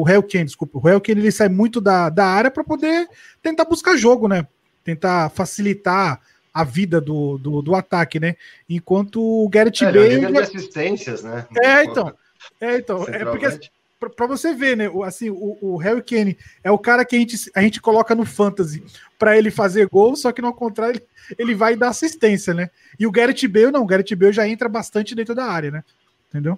[0.01, 3.07] o Hell Kenny, desculpa, o Hell Kenny ele sai muito da, da área para poder
[3.41, 4.47] tentar buscar jogo, né?
[4.83, 6.21] Tentar facilitar
[6.53, 8.35] a vida do, do, do ataque, né?
[8.69, 10.31] Enquanto o Garrett é, Bale.
[10.31, 11.45] de assistências, né?
[11.61, 12.13] É, então.
[12.59, 13.05] É, então.
[13.07, 13.69] É porque
[14.15, 14.89] para você ver, né?
[15.05, 18.25] Assim, o, o Harry Kane é o cara que a gente, a gente coloca no
[18.25, 18.83] fantasy
[19.17, 21.03] para ele fazer gol, só que no contrário ele,
[21.37, 22.69] ele vai dar assistência, né?
[22.97, 25.83] E o Garrett Bale não, o Garrett Bale já entra bastante dentro da área, né?
[26.29, 26.57] Entendeu?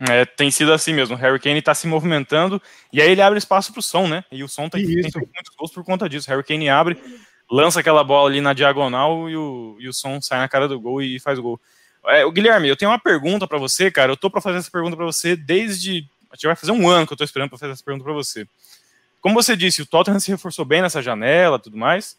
[0.00, 1.14] É, tem sido assim mesmo.
[1.14, 2.60] O Harry Kane tá se movimentando
[2.92, 4.24] e aí ele abre espaço pro som, né?
[4.30, 6.28] E o som tem, tem muitos gols por conta disso.
[6.28, 6.98] O Harry Kane abre,
[7.50, 10.78] lança aquela bola ali na diagonal e o, e o som sai na cara do
[10.80, 11.60] gol e faz o gol.
[12.06, 14.12] É, o Guilherme, eu tenho uma pergunta para você, cara.
[14.12, 16.06] Eu tô para fazer essa pergunta para você desde.
[16.30, 18.12] A gente vai fazer um ano que eu tô esperando para fazer essa pergunta para
[18.12, 18.46] você.
[19.20, 22.16] Como você disse, o Tottenham se reforçou bem nessa janela tudo mais.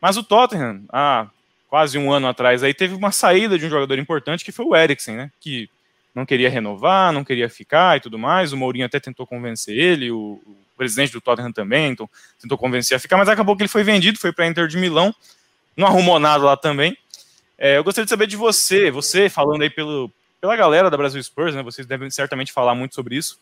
[0.00, 1.26] Mas o Tottenham, há
[1.68, 4.76] quase um ano atrás, aí teve uma saída de um jogador importante que foi o
[4.76, 5.30] Eriksen, né?
[5.40, 5.68] Que
[6.16, 8.50] não queria renovar, não queria ficar e tudo mais.
[8.50, 12.08] O Mourinho até tentou convencer ele, o, o presidente do Tottenham também então,
[12.40, 14.78] tentou convencer a ficar, mas acabou que ele foi vendido, foi para a Inter de
[14.78, 15.14] Milão,
[15.76, 16.96] não arrumou nada lá também.
[17.58, 20.10] É, eu gostaria de saber de você, você falando aí pelo,
[20.40, 21.62] pela galera da Brasil Spurs, né?
[21.62, 23.38] Vocês devem certamente falar muito sobre isso.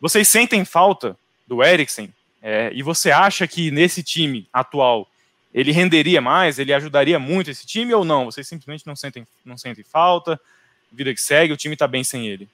[0.00, 2.10] Vocês sentem falta do Eriksen?
[2.40, 5.06] É, e você acha que nesse time atual
[5.52, 8.24] ele renderia mais, ele ajudaria muito esse time ou não?
[8.24, 10.40] Vocês simplesmente não sentem, não sentem falta?
[10.94, 12.48] Vida que segue, o time está bem sem ele.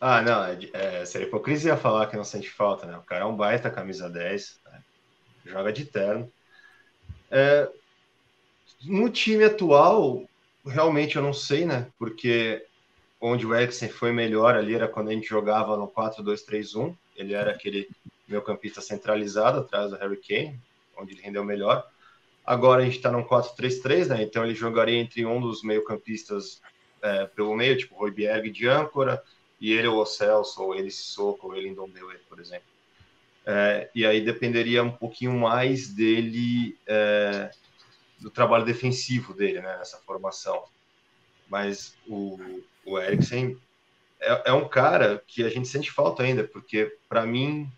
[0.00, 2.96] Ah, não, é, é, seria hipocrisia falar que não sente falta, né?
[2.96, 4.82] O cara é um baita camisa 10, né?
[5.44, 6.32] joga de terno.
[7.30, 7.68] É,
[8.84, 10.24] no time atual,
[10.66, 11.86] realmente eu não sei, né?
[11.98, 12.64] Porque
[13.20, 16.96] onde o Eriksen foi melhor ali era quando a gente jogava no 4-2-3-1.
[17.14, 17.88] Ele era aquele
[18.26, 20.58] meio campista centralizado atrás do Harry Kane,
[20.96, 21.86] onde ele rendeu melhor.
[22.46, 24.22] Agora a gente está no 4-3-3, né?
[24.22, 26.62] Então ele jogaria entre um dos meio campistas
[27.02, 29.22] é, pelo meio, tipo Royberg de âncora,
[29.60, 32.68] e ele ou o Celso, ou ele Sissoko, ou ele Ndombele, por exemplo.
[33.46, 37.50] É, e aí dependeria um pouquinho mais dele, é,
[38.18, 40.64] do trabalho defensivo dele, né, nessa formação.
[41.48, 43.58] Mas o, o Eriksen
[44.20, 47.70] é, é um cara que a gente sente falta ainda, porque para mim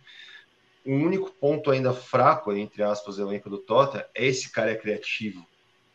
[0.84, 5.46] o único ponto ainda fraco, entre aspas, do elenco do Tota é esse cara criativo.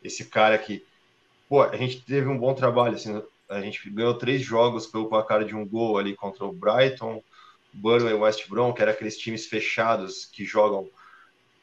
[0.03, 0.85] Esse cara que,
[1.47, 5.45] pô, a gente teve um bom trabalho, assim, a gente ganhou três jogos pelo placar
[5.45, 7.23] de um gol ali contra o Brighton,
[7.73, 10.89] Burnley e West Brom, que eram aqueles times fechados que jogam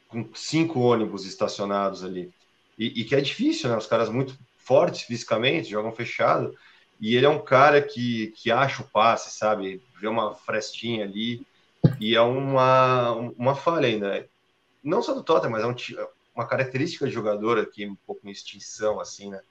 [0.07, 2.33] com cinco ônibus estacionados ali.
[2.77, 3.77] E, e, que é difícil, né?
[3.77, 6.55] Os caras muito fortes fisicamente, jogam fechado.
[6.99, 9.81] E ele é um cara que, que acha o passe, sabe?
[9.99, 11.45] Vê uma frestinha ali.
[11.99, 14.27] E é uma, uma falha ainda.
[14.83, 18.31] Não só do Tottenham, mas é um, uma característica de jogador aqui, um pouco em
[18.31, 19.41] extinção, assim, né?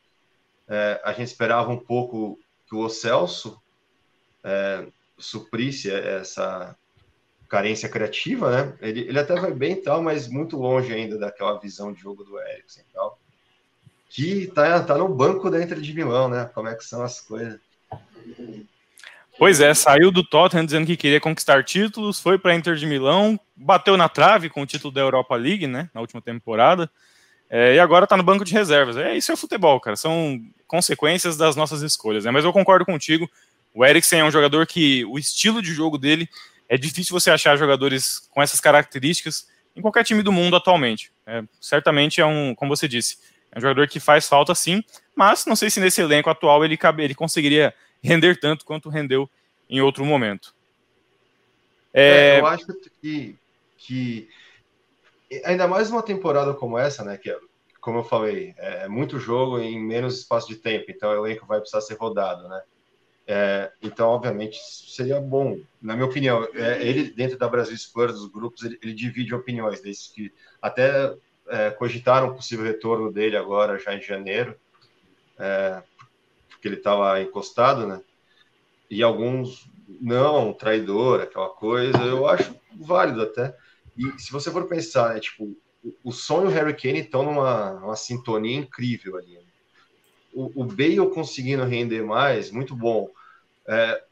[0.69, 3.61] É, a gente esperava um pouco que o Celso
[4.43, 4.87] é,
[5.19, 6.77] suprisse essa
[7.49, 8.77] carência criativa, né?
[8.81, 12.39] Ele, ele até vai bem tal, mas muito longe ainda daquela visão de jogo do
[12.41, 13.19] Eriksen e tal.
[14.09, 16.51] Que tá, tá no banco da Inter de Milão, né?
[16.55, 17.61] Como é que são as coisas.
[19.39, 23.39] Pois é, saiu do Tottenham dizendo que queria conquistar títulos, foi para Inter de Milão,
[23.57, 26.89] bateu na trave com o título da Europa League, né, na última temporada.
[27.57, 28.97] É, e agora está no banco de reservas.
[28.97, 29.95] É isso é futebol, cara.
[29.95, 32.25] São consequências das nossas escolhas.
[32.25, 32.33] Né?
[32.33, 33.31] Mas eu concordo contigo.
[33.73, 36.29] O Eriksen é um jogador que o estilo de jogo dele
[36.69, 39.47] é difícil você achar jogadores com essas características
[39.77, 41.13] em qualquer time do mundo atualmente.
[41.25, 43.19] É, certamente é um, como você disse,
[43.53, 44.83] é um jogador que faz falta sim,
[45.15, 49.31] mas não sei se nesse elenco atual ele, cabe, ele conseguiria render tanto quanto rendeu
[49.71, 50.53] em outro momento.
[51.93, 52.39] É...
[52.39, 52.67] É, eu acho
[53.01, 53.37] que,
[53.79, 54.29] que
[55.45, 57.17] ainda mais uma temporada como essa, né?
[57.17, 57.37] Que,
[57.81, 61.61] como eu falei, é muito jogo em menos espaço de tempo, então o elenco vai
[61.61, 62.63] precisar ser rodado, né?
[63.27, 66.47] É, então, obviamente, seria bom, na minha opinião.
[66.55, 71.15] É, ele, dentro da Brasil Spurs, dos grupos, ele, ele divide opiniões, desses que até
[71.49, 74.59] é, cogitaram o possível retorno dele agora, já em janeiro,
[75.39, 75.83] é,
[76.51, 78.01] porque ele estava encostado, né?
[78.91, 79.69] E alguns,
[80.01, 83.57] não, traidor, aquela coisa, eu acho válido até.
[83.97, 85.57] E se você for pensar, né, tipo,
[86.03, 89.35] o, sonho e o Harry Kane estão numa, numa sintonia incrível ali.
[89.35, 89.45] Né?
[90.33, 93.11] O, o Bale conseguindo render mais, muito bom.
[93.67, 94.03] É,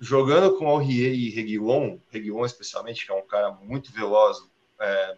[0.00, 4.38] jogando com Aurier e Reguilon, Reguilon especialmente, que é um cara muito veloz,
[4.80, 5.16] é,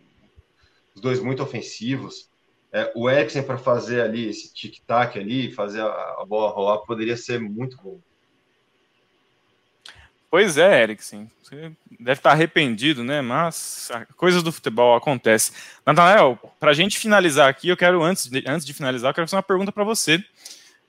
[0.95, 2.31] os dois muito ofensivos,
[2.73, 7.17] é, o Eriksen para fazer ali esse tic-tac ali, fazer a, a, bola rolar, poderia
[7.17, 8.01] ser muito bom.
[10.35, 11.31] Pois é, Eriksen.
[11.41, 11.71] Você
[12.01, 13.21] deve estar arrependido, né?
[13.21, 15.55] Mas coisas do futebol acontecem.
[15.87, 19.29] Natanael, para a gente finalizar aqui, eu quero, antes de, antes de finalizar, eu quero
[19.29, 20.21] fazer uma pergunta para você.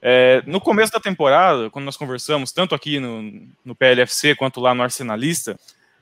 [0.01, 4.73] É, no começo da temporada, quando nós conversamos, tanto aqui no, no PLFC quanto lá
[4.73, 5.55] no Arsenalista,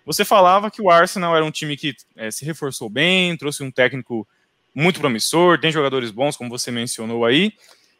[0.05, 3.69] você falava que o Arsenal era um time que é, se reforçou bem, trouxe um
[3.69, 4.25] técnico
[4.73, 7.51] muito promissor, tem jogadores bons, como você mencionou aí,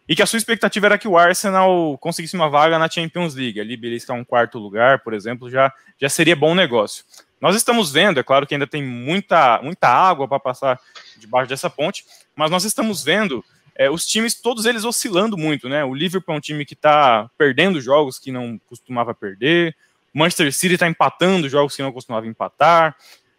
[0.07, 3.59] e que a sua expectativa era que o Arsenal conseguisse uma vaga na Champions League,
[3.59, 7.05] ali beliscar um quarto lugar, por exemplo, já, já seria bom negócio.
[7.39, 10.79] Nós estamos vendo, é claro que ainda tem muita, muita água para passar
[11.17, 13.43] debaixo dessa ponte, mas nós estamos vendo
[13.75, 15.83] é, os times, todos eles oscilando muito, né?
[15.83, 19.75] O Liverpool é um time que está perdendo jogos que não costumava perder,
[20.13, 22.95] o Manchester City está empatando jogos que não costumava empatar,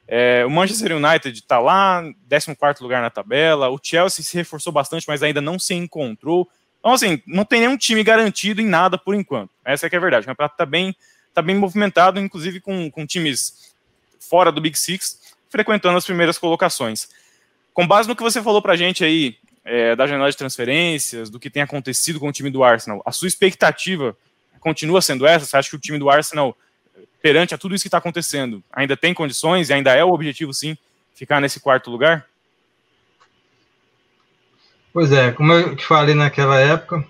[0.07, 3.71] é, o Manchester United está lá, 14 lugar na tabela.
[3.71, 6.49] O Chelsea se reforçou bastante, mas ainda não se encontrou.
[6.79, 9.51] Então, assim, não tem nenhum time garantido em nada por enquanto.
[9.65, 10.25] Essa é que é a verdade.
[10.25, 10.95] O campeonato está bem,
[11.33, 13.75] tá bem movimentado, inclusive com, com times
[14.21, 17.09] fora do Big Six, frequentando as primeiras colocações.
[17.73, 21.31] Com base no que você falou para a gente aí, é, da janela de transferências,
[21.31, 24.15] do que tem acontecido com o time do Arsenal, a sua expectativa
[24.61, 25.47] continua sendo essa?
[25.47, 26.57] Você acha que o time do Arsenal
[27.25, 30.53] perante a tudo isso que está acontecendo, ainda tem condições e ainda é o objetivo,
[30.53, 30.77] sim,
[31.15, 32.29] ficar nesse quarto lugar?
[34.93, 37.03] Pois é, como eu te falei naquela época,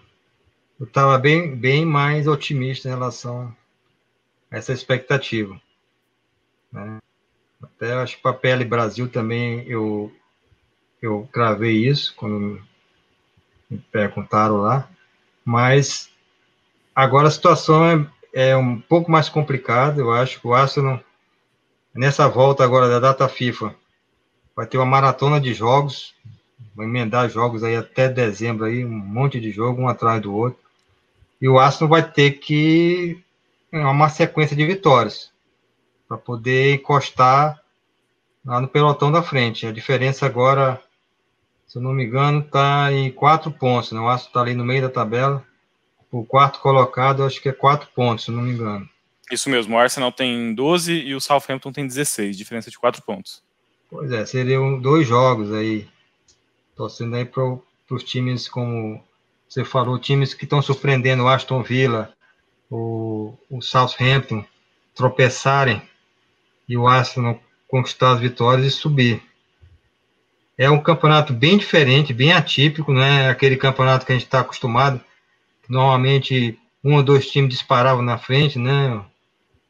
[0.78, 3.52] eu estava bem, bem mais otimista em relação
[4.52, 5.60] a essa expectativa.
[6.70, 6.98] Né?
[7.60, 10.14] Até acho que para a PL Brasil também eu,
[11.02, 12.62] eu gravei isso quando
[13.68, 14.88] me perguntaram lá,
[15.44, 16.08] mas
[16.94, 21.00] agora a situação é, é um pouco mais complicado, eu acho o Arsenal,
[21.94, 23.72] nessa volta agora da data FIFA,
[24.56, 26.12] vai ter uma maratona de jogos,
[26.74, 30.58] vai emendar jogos aí até dezembro, aí, um monte de jogo, um atrás do outro,
[31.40, 33.22] e o Arsenal vai ter que
[33.72, 35.30] uma sequência de vitórias
[36.08, 37.60] para poder encostar
[38.44, 39.66] lá no pelotão da frente.
[39.66, 40.82] A diferença agora,
[41.66, 43.92] se eu não me engano, está em quatro pontos.
[43.92, 44.00] Né?
[44.00, 45.44] O Arsenal está ali no meio da tabela
[46.18, 48.88] o quarto colocado, acho que é quatro pontos, se não me engano.
[49.32, 53.42] Isso mesmo, o Arsenal tem 12 e o Southampton tem 16, diferença de quatro pontos.
[53.90, 55.88] Pois é, seriam dois jogos aí.
[56.76, 57.42] Torcendo aí para
[57.90, 59.02] os times, como
[59.48, 62.12] você falou, times que estão surpreendendo o Aston Villa,
[62.70, 64.44] o, o Southampton,
[64.94, 65.82] tropeçarem
[66.68, 69.20] e o Arsenal conquistar as vitórias e subir.
[70.56, 74.40] É um campeonato bem diferente, bem atípico, não é aquele campeonato que a gente está
[74.40, 75.00] acostumado
[75.68, 79.02] Normalmente, um ou dois times disparavam na frente, né?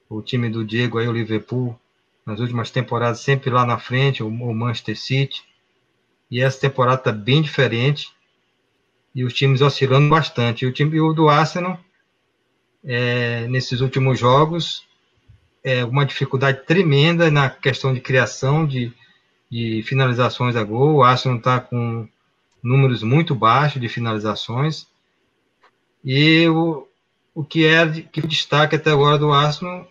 [0.08, 1.78] O time do Diego aí, o Liverpool,
[2.26, 5.44] nas últimas temporadas, sempre lá na frente, o, Manchester City.
[6.30, 8.08] E essa temporada está bem diferente.
[9.14, 10.64] E os times oscilando bastante.
[10.64, 11.78] E o time o do Arsenal,
[12.84, 14.84] é, nesses últimos jogos,
[15.62, 18.92] é uma dificuldade tremenda na questão de criação de,
[19.50, 20.96] de finalizações a gol.
[20.96, 22.08] O Arsenal está com
[22.62, 24.86] números muito baixos de finalizações.
[26.04, 26.86] E o,
[27.34, 29.88] o que é que destaque até agora do Arsenal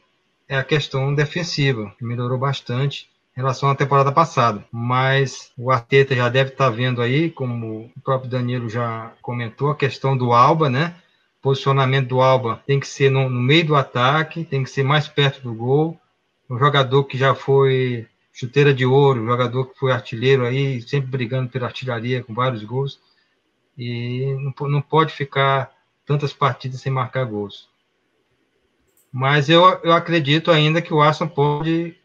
[0.47, 4.64] é a questão defensiva, que melhorou bastante em relação à temporada passada.
[4.72, 9.76] Mas o Arteta já deve estar vendo aí, como o próprio Danilo já comentou, a
[9.76, 10.95] questão do Alba, né?
[11.41, 15.07] Posicionamento do Alba tem que ser no, no meio do ataque, tem que ser mais
[15.07, 15.99] perto do gol.
[16.47, 21.09] Um jogador que já foi chuteira de ouro, um jogador que foi artilheiro aí, sempre
[21.09, 22.99] brigando pela artilharia com vários gols.
[23.76, 25.72] E não, não pode ficar
[26.05, 27.69] tantas partidas sem marcar gols.
[29.11, 31.95] Mas eu, eu acredito ainda que o Arsenal pode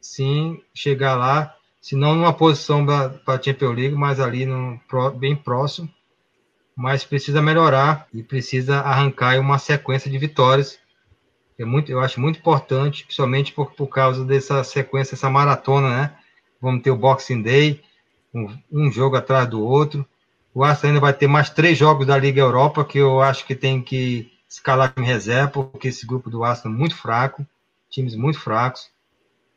[0.00, 4.80] sim chegar lá, se não numa posição para a Champions League, mas ali no,
[5.16, 5.88] bem próximo.
[6.76, 10.78] Mas precisa melhorar e precisa arrancar uma sequência de vitórias.
[11.58, 16.16] É muito, eu acho muito importante, principalmente por, por causa dessa sequência, essa maratona, né?
[16.60, 17.82] Vamos ter o Boxing Day,
[18.32, 20.06] um, um jogo atrás do outro
[20.56, 23.54] o Arsenal ainda vai ter mais três jogos da Liga Europa que eu acho que
[23.54, 27.46] tem que escalar em reserva, porque esse grupo do Arsenal é muito fraco,
[27.90, 28.90] times muito fracos.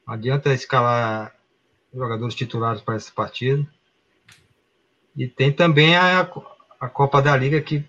[0.05, 1.33] Não adianta escalar
[1.93, 3.65] jogadores titulares para esse partido.
[5.15, 6.29] E tem também a,
[6.77, 7.81] a Copa da Liga, que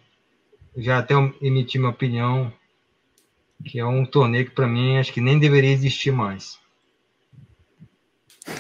[0.77, 2.53] já até emiti minha opinião,
[3.65, 6.61] que é um torneio que para mim acho que nem deveria existir mais.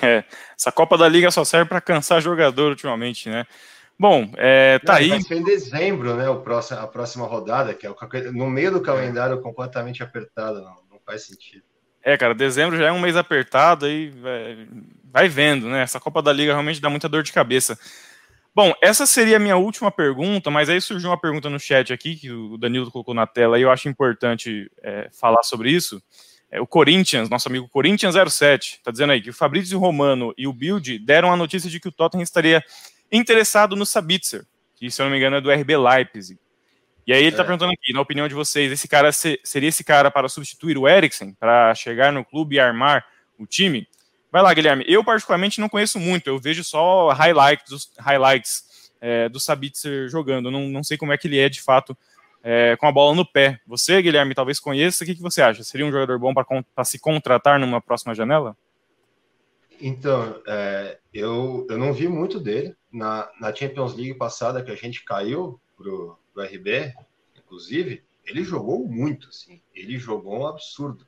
[0.02, 0.24] É,
[0.58, 3.46] essa Copa da Liga só serve para cansar jogador ultimamente, né?
[4.00, 5.08] Bom, é, tá Não, aí.
[5.10, 6.26] Vai ser em dezembro, né?
[6.26, 7.90] O próximo, a próxima rodada, que é
[8.32, 11.62] no meio do calendário completamente apertado, não, não faz sentido.
[12.02, 14.68] É, cara, dezembro já é um mês apertado aí vai,
[15.04, 15.82] vai, vendo, né?
[15.82, 17.78] Essa Copa da Liga realmente dá muita dor de cabeça.
[18.54, 22.16] Bom, essa seria a minha última pergunta, mas aí surgiu uma pergunta no chat aqui,
[22.16, 26.02] que o Danilo colocou na tela, e eu acho importante é, falar sobre isso.
[26.50, 30.46] É, o Corinthians, nosso amigo Corinthians 07, está dizendo aí que o Fabrício Romano e
[30.46, 32.64] o Build deram a notícia de que o Tottenham estaria
[33.12, 34.46] interessado no Sabitzer,
[34.76, 36.38] que, se eu não me engano, é do RB Leipzig.
[37.06, 37.46] E aí ele está é.
[37.46, 41.34] perguntando aqui, na opinião de vocês, esse cara seria esse cara para substituir o Eriksen,
[41.34, 43.04] para chegar no clube e armar
[43.38, 43.88] o time?
[44.30, 44.84] Vai lá, Guilherme.
[44.86, 46.28] Eu, particularmente, não conheço muito.
[46.28, 50.50] Eu vejo só highlights, highlights é, do Sabitzer jogando.
[50.50, 51.96] Não, não sei como é que ele é, de fato,
[52.42, 53.60] é, com a bola no pé.
[53.66, 55.02] Você, Guilherme, talvez conheça.
[55.02, 55.64] O que, que você acha?
[55.64, 58.56] Seria um jogador bom para se contratar numa próxima janela?
[59.80, 62.76] Então, é, eu, eu não vi muito dele.
[62.92, 66.92] Na, na Champions League passada, que a gente caiu pro, pro RB,
[67.36, 69.62] inclusive, ele jogou muito, assim.
[69.74, 71.06] Ele jogou um absurdo.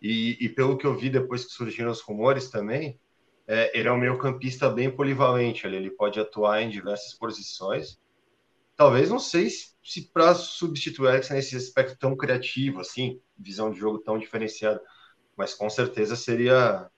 [0.00, 2.98] E, e, pelo que eu vi depois que surgiram os rumores também,
[3.46, 8.00] é, ele é um meio campista bem polivalente, ele, ele pode atuar em diversas posições.
[8.76, 13.78] Talvez, não sei se, se para substituir Eriksen nesse aspecto tão criativo, assim, visão de
[13.78, 14.82] jogo tão diferenciada,
[15.36, 16.90] mas com certeza seria...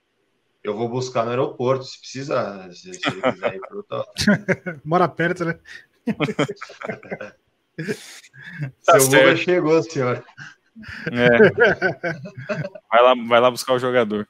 [0.65, 3.85] Eu vou buscar no aeroporto, se precisar, se, se quiser ir para o
[4.83, 5.59] Mora perto, né?
[8.83, 10.25] tá Seu Uber chegou, senhor.
[11.11, 11.37] É.
[12.89, 14.27] Vai, lá, vai lá buscar o jogador.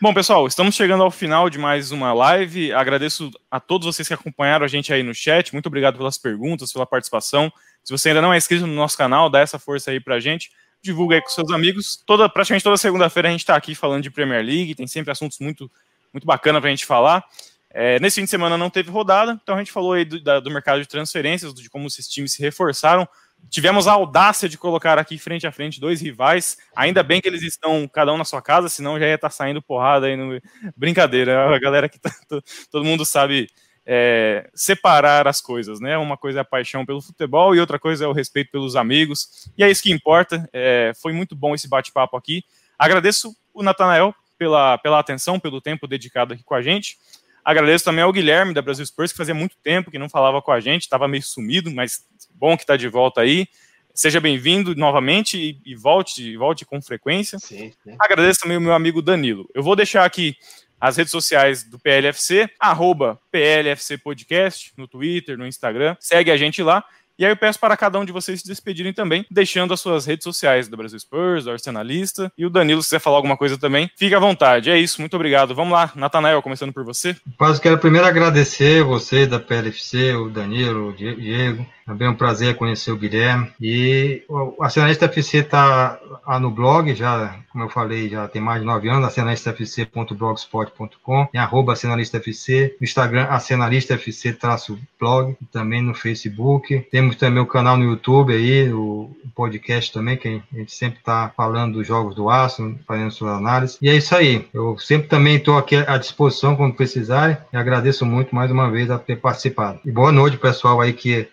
[0.00, 2.72] Bom, pessoal, estamos chegando ao final de mais uma live.
[2.72, 5.52] Agradeço a todos vocês que acompanharam a gente aí no chat.
[5.52, 7.52] Muito obrigado pelas perguntas, pela participação.
[7.82, 10.50] Se você ainda não é inscrito no nosso canal, dá essa força aí pra gente.
[10.84, 11.96] Divulga aí com seus amigos.
[12.04, 14.74] Toda, praticamente toda segunda-feira a gente está aqui falando de Premier League.
[14.74, 15.70] Tem sempre assuntos muito,
[16.12, 17.24] muito bacana pra gente falar.
[17.70, 20.38] É, nesse fim de semana não teve rodada, então a gente falou aí do, da,
[20.38, 23.08] do mercado de transferências, de como esses times se reforçaram.
[23.48, 26.58] Tivemos a audácia de colocar aqui frente a frente dois rivais.
[26.76, 29.34] Ainda bem que eles estão cada um na sua casa, senão já ia estar tá
[29.34, 30.38] saindo porrada aí no.
[30.76, 32.10] Brincadeira, a galera que tá,
[32.70, 33.48] todo mundo sabe
[33.86, 35.96] é, separar as coisas, né?
[35.98, 39.50] Uma coisa é a paixão pelo futebol e outra coisa é o respeito pelos amigos.
[39.56, 40.48] E é isso que importa.
[40.52, 42.42] É, foi muito bom esse bate-papo aqui.
[42.78, 46.96] Agradeço o Natanael pela, pela atenção, pelo tempo dedicado aqui com a gente.
[47.44, 50.50] Agradeço também ao Guilherme da Brasil Spurs, que fazia muito tempo que não falava com
[50.50, 53.46] a gente, estava meio sumido, mas bom que está de volta aí.
[53.92, 57.38] Seja bem-vindo novamente e, e, volte, volte com frequência.
[57.38, 57.96] Sim, sim.
[58.00, 59.48] Agradeço também o meu amigo Danilo.
[59.54, 60.36] Eu vou deixar aqui
[60.84, 65.96] as redes sociais do PLFC, arroba PLFC Podcast, no Twitter, no Instagram.
[65.98, 66.84] Segue a gente lá.
[67.18, 70.04] E aí eu peço para cada um de vocês se despedirem também, deixando as suas
[70.04, 72.30] redes sociais do Brasil Spurs, do Arsenalista.
[72.36, 74.68] E o Danilo, se quiser falar alguma coisa também, fique à vontade.
[74.68, 75.54] É isso, muito obrigado.
[75.54, 77.16] Vamos lá, Natanael, começando por você.
[77.38, 82.56] Paz, quero primeiro agradecer você da PLFC, o Danilo, o Diego, também é um prazer
[82.56, 83.52] conhecer o Guilherme.
[83.60, 85.98] E o Acionista FC está
[86.40, 91.74] no blog, já, como eu falei, já tem mais de nove anos, acionalistafc.blogspot.com, tem arroba
[91.74, 96.86] acionalistafc, no Instagram acionalistafc-blog, também no Facebook.
[96.90, 101.30] Temos também o canal no YouTube aí, o podcast também, que a gente sempre está
[101.36, 103.76] falando dos jogos do Aço, fazendo sua análise.
[103.82, 104.46] E é isso aí.
[104.54, 108.90] Eu sempre também estou aqui à disposição quando precisarem e agradeço muito mais uma vez
[108.90, 109.80] a ter participado.
[109.84, 111.28] E boa noite, pessoal aí que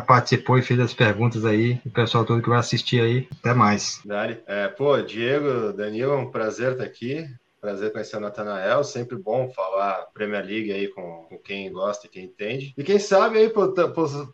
[0.00, 3.28] participou e fez as perguntas aí, o pessoal todo que vai assistir aí.
[3.40, 4.00] Até mais.
[4.04, 4.40] Dali.
[4.46, 7.28] É, pô, Diego, Danilo, é um prazer estar aqui.
[7.60, 12.10] Prazer conhecer o Natanael, sempre bom falar Premier League aí com, com quem gosta e
[12.10, 12.74] quem entende.
[12.76, 13.48] E quem sabe aí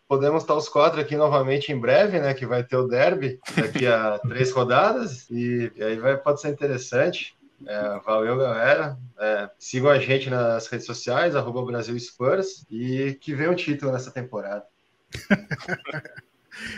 [0.07, 2.33] podemos estar os quatro aqui novamente em breve, né?
[2.33, 5.29] Que vai ter o derby daqui a três rodadas.
[5.29, 7.37] E, e aí vai, pode ser interessante.
[7.67, 8.97] É, valeu, galera.
[9.19, 13.91] É, sigam a gente nas redes sociais, arroba Brasil Spurs, e que venha um título
[13.91, 14.65] nessa temporada.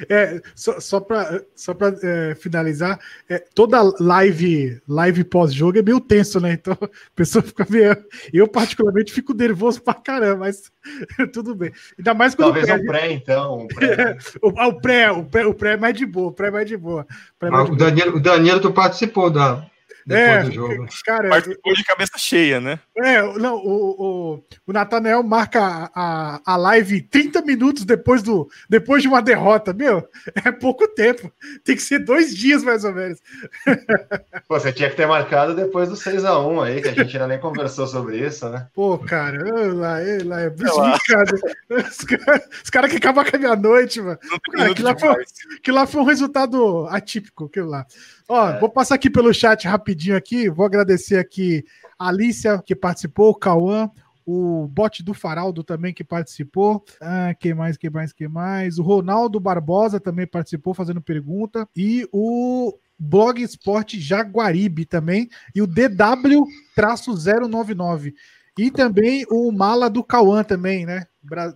[0.09, 6.39] É, só, só para só é, finalizar, é, toda live live pós-jogo é meio tenso,
[6.39, 6.53] né?
[6.53, 7.95] Então a pessoa fica meio.
[8.31, 10.71] Eu, particularmente, fico nervoso pra caramba, mas
[11.33, 11.71] tudo bem.
[11.97, 12.53] Ainda mais quando.
[12.53, 12.83] Talvez perde.
[12.83, 13.59] um pré, então.
[13.59, 14.17] Um pré.
[14.41, 16.51] o, ah, o, pré, o, pré, o pré é mais de boa, o pré é
[16.51, 17.07] mais de boa.
[17.41, 19.65] É mais de o, Danilo, o Danilo, tu participou da,
[20.05, 20.87] depois é, do jogo.
[21.05, 22.79] Cara, Participou de cabeça cheia, né?
[22.97, 29.01] É, não, o, o, o Nathanael marca a, a live 30 minutos depois, do, depois
[29.01, 29.73] de uma derrota.
[29.73, 30.07] Meu,
[30.43, 31.31] é pouco tempo.
[31.63, 33.19] Tem que ser dois dias, mais ou menos.
[34.47, 37.39] Pô, você tinha que ter marcado depois do 6x1 aí, que a gente ainda nem
[37.39, 38.67] conversou sobre isso, né?
[38.73, 39.37] Pô, cara,
[39.73, 41.39] lá, lá, é desbicado.
[41.69, 44.19] Os caras cara que acabam com a minha noite, mano.
[44.51, 45.25] Cara, que, lá foi,
[45.61, 47.85] que lá foi um resultado atípico, aquilo lá.
[48.31, 48.59] Ó, é.
[48.61, 50.49] vou passar aqui pelo chat rapidinho aqui.
[50.49, 51.65] Vou agradecer aqui
[51.99, 53.91] a Alicia, que participou, o Cauã,
[54.25, 56.81] o bote do Faraldo também que participou.
[57.01, 58.79] Ah, quem mais, quem mais, quem mais?
[58.79, 61.67] O Ronaldo Barbosa também participou fazendo pergunta.
[61.75, 65.27] E o Blog Esporte Jaguaribe também.
[65.53, 68.13] E o DW-099.
[68.57, 71.05] E também o Mala do Cauã também, né?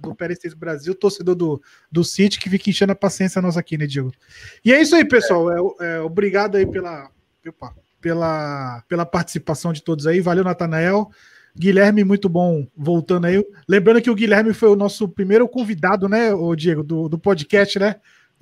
[0.01, 3.85] Do Perecense Brasil, torcedor do, do City, que fica enchendo a paciência nossa aqui, né,
[3.85, 4.11] Diego?
[4.63, 5.51] E é isso aí, pessoal.
[5.51, 7.09] É, é, obrigado aí pela,
[7.45, 10.21] opa, pela, pela participação de todos aí.
[10.21, 11.09] Valeu, Natanael.
[11.57, 13.43] Guilherme, muito bom voltando aí.
[13.67, 17.79] Lembrando que o Guilherme foi o nosso primeiro convidado, né, o Diego, do, do podcast,
[17.79, 17.95] né?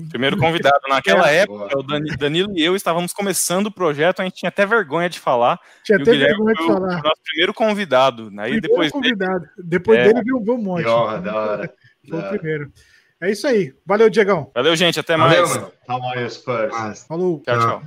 [0.09, 0.79] Primeiro convidado.
[0.89, 1.83] Naquela é, época, o
[2.17, 5.59] Danilo e eu estávamos começando o projeto, a gente tinha até vergonha de falar.
[5.83, 6.99] Tinha até vergonha de falar.
[6.99, 8.23] O nosso primeiro convidado.
[8.23, 9.39] Aí primeiro depois convidado.
[9.39, 10.83] Dele, depois é, dele viu, um monte.
[10.83, 11.73] Da hora, da hora.
[12.09, 12.71] Foi o primeiro.
[13.21, 13.73] É isso aí.
[13.85, 14.51] Valeu, Diegão.
[14.53, 14.99] Valeu, gente.
[14.99, 15.33] Até mais.
[15.33, 15.71] Valeu, mano.
[17.07, 17.41] Falou.
[17.45, 17.83] Tchau, tchau.